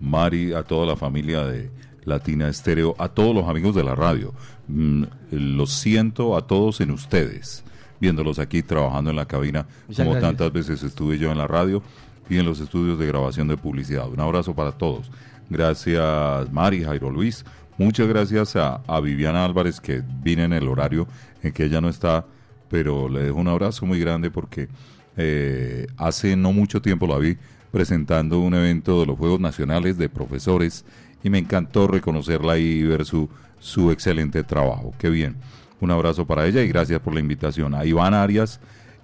[0.00, 1.70] Mari, a toda la familia de
[2.04, 4.34] Latina Estéreo, a todos los amigos de la radio.
[4.66, 7.62] Mm, los siento a todos en ustedes,
[8.00, 10.30] viéndolos aquí trabajando en la cabina, Muchas como gracias.
[10.36, 11.82] tantas veces estuve yo en la radio
[12.28, 14.08] y en los estudios de grabación de publicidad.
[14.08, 15.10] Un abrazo para todos.
[15.50, 17.44] Gracias, Mari, Jairo Luis.
[17.76, 21.06] Muchas gracias a, a Viviana Álvarez, que vine en el horario
[21.42, 22.24] en que ella no está,
[22.70, 24.68] pero le dejo un abrazo muy grande porque
[25.16, 27.36] eh, hace no mucho tiempo la vi
[27.70, 30.84] presentando un evento de los Juegos Nacionales de Profesores
[31.22, 34.94] y me encantó reconocerla y ver su, su excelente trabajo.
[34.98, 35.36] Qué bien.
[35.80, 37.74] Un abrazo para ella y gracias por la invitación.
[37.74, 38.60] A Iván Arias,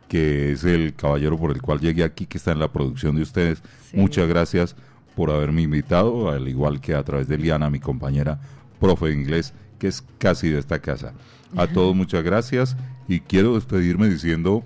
[0.08, 3.22] que es el caballero por el cual llegué aquí, que está en la producción de
[3.22, 3.62] ustedes.
[3.92, 4.76] Muchas gracias
[5.14, 8.40] por haberme invitado, al igual que a través de Liana, mi compañera
[8.80, 11.12] profe de inglés, que es casi de esta casa.
[11.56, 12.76] A todos muchas gracias
[13.08, 14.64] y quiero despedirme diciendo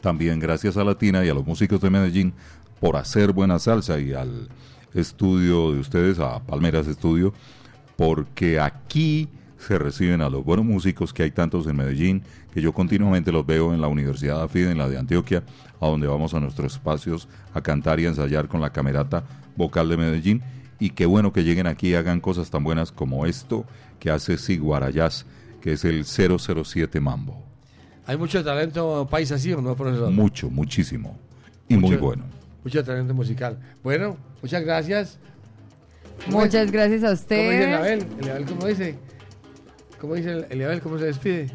[0.00, 2.34] también gracias a Latina y a los músicos de Medellín
[2.80, 4.48] por hacer buena salsa y al
[4.94, 7.32] estudio de ustedes, a Palmeras Estudio,
[7.96, 9.28] porque aquí
[9.66, 12.22] se reciben a los buenos músicos que hay tantos en Medellín,
[12.52, 15.42] que yo continuamente los veo en la Universidad de AFID, en la de Antioquia,
[15.80, 19.24] a donde vamos a nuestros espacios a cantar y a ensayar con la camerata
[19.56, 20.42] vocal de Medellín.
[20.80, 23.64] Y qué bueno que lleguen aquí y hagan cosas tan buenas como esto
[24.00, 25.26] que hace Siguarayás,
[25.60, 27.40] que es el 007 Mambo.
[28.06, 30.10] Hay mucho talento paisa, ¿sí o no, profesor?
[30.10, 31.16] Mucho, muchísimo.
[31.68, 32.24] Y muy bueno.
[32.64, 33.58] Mucho talento musical.
[33.82, 35.18] Bueno, muchas gracias.
[36.28, 37.16] Muchas gracias a
[38.46, 38.98] ¿Cómo dice dice?
[40.02, 40.80] ¿Cómo dice el- Eliabel?
[40.80, 41.46] ¿Cómo se despide?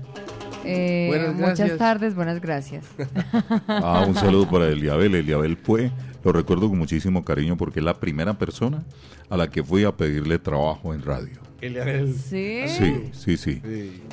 [0.63, 2.85] Eh, Buenas muchas tardes, buenas gracias.
[3.67, 5.15] Ah, un saludo para Eliabel.
[5.15, 5.91] Eliabel fue,
[6.23, 8.85] lo recuerdo con muchísimo cariño porque es la primera persona
[9.29, 11.41] a la que fui a pedirle trabajo en radio.
[11.59, 12.13] Eliabel.
[12.15, 12.61] Sí.
[12.69, 13.61] Sí, sí, sí.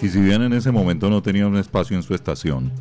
[0.02, 2.72] Y si bien en ese momento no tenía un espacio en su estación,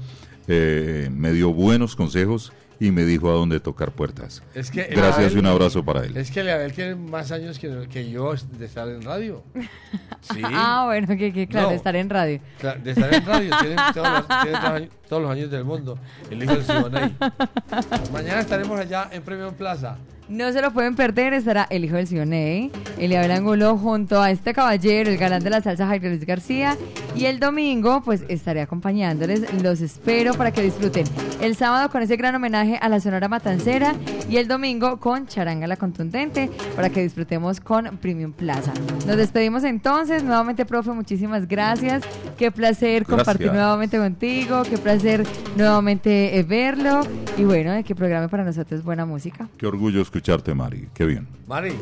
[0.48, 4.44] eh, me dio buenos consejos y me dijo a dónde tocar puertas.
[4.54, 6.16] Es que Gracias y un abrazo para él.
[6.18, 9.44] Es que Eliabel tiene más años que, que yo de estar en radio.
[10.34, 10.42] Sí.
[10.42, 11.76] Ah, bueno, que, que claro, No.
[11.76, 12.40] estar en radio.
[12.82, 15.64] De estar en radio, tiene, todos los, tiene todos, los años, todos los años del
[15.66, 16.00] mundo.
[16.32, 17.14] El hijo del Siboney.
[18.14, 19.98] Mañana estaremos allá en Premium Plaza.
[20.30, 24.54] No se lo pueden perder, estará el hijo del Sioney, Eliabel Angulo, junto a este
[24.54, 26.78] caballero, el galán de la salsa Jairo Luis García.
[27.16, 29.62] Y el domingo, pues estaré acompañándoles.
[29.62, 31.06] Los espero para que disfruten.
[31.42, 33.96] El sábado con ese gran homenaje a la Sonora Matancera.
[34.30, 38.74] Y el domingo con Charanga la Contundente, para que disfrutemos con Premium Plaza.
[39.06, 40.24] Nos despedimos entonces.
[40.24, 42.04] Nuevamente, profe, muchísimas gracias.
[42.38, 44.64] Qué placer compartir nuevamente contigo.
[44.64, 45.24] Qué placer
[45.56, 47.02] nuevamente eh, verlo.
[47.38, 49.50] Y bueno, de que programa para nosotros buena música.
[49.58, 50.88] Qué orgullo escucharte, Mari.
[50.94, 51.28] Qué bien.
[51.48, 51.74] Mari,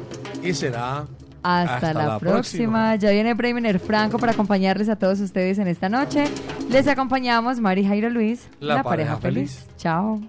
[0.41, 1.05] y será.
[1.43, 2.95] Hasta, la, próxima.
[2.95, 6.25] Ya viene Bremer Franco para acompañarles a todos ustedes en esta noche.
[6.69, 9.65] Les acompañamos Mari Jairo Luis, La la, pareja pareja, feliz.
[9.65, 9.77] feliz.
[9.77, 10.21] Chao.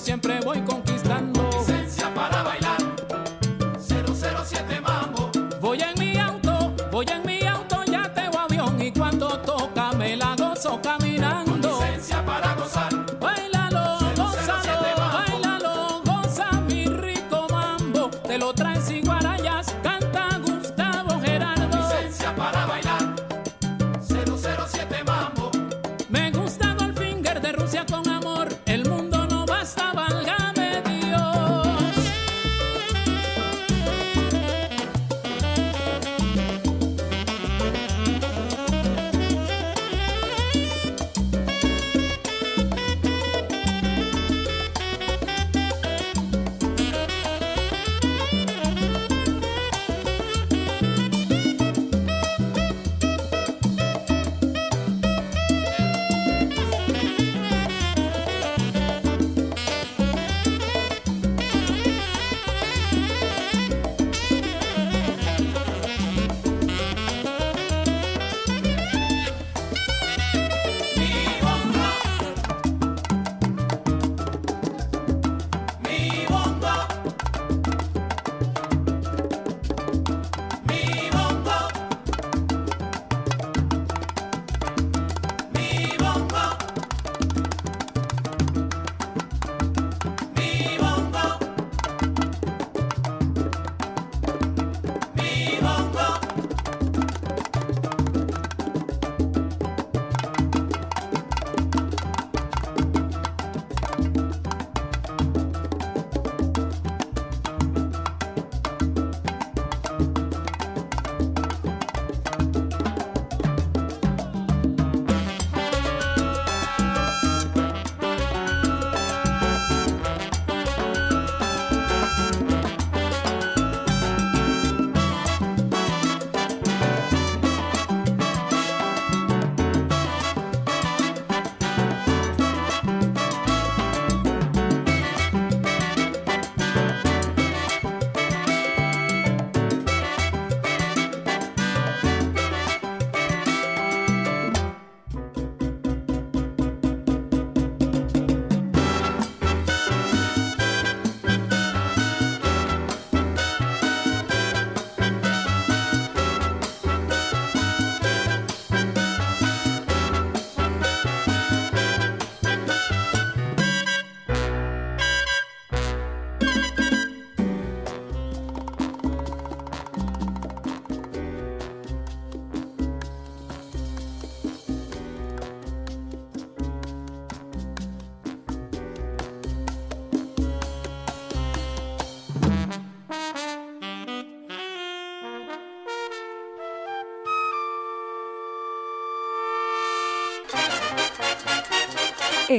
[0.00, 0.77] siempre voy con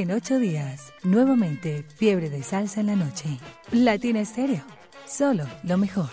[0.00, 3.38] En ocho días, nuevamente, fiebre de salsa en la noche.
[3.70, 4.64] Latina Estéreo,
[5.06, 6.08] solo lo mejor.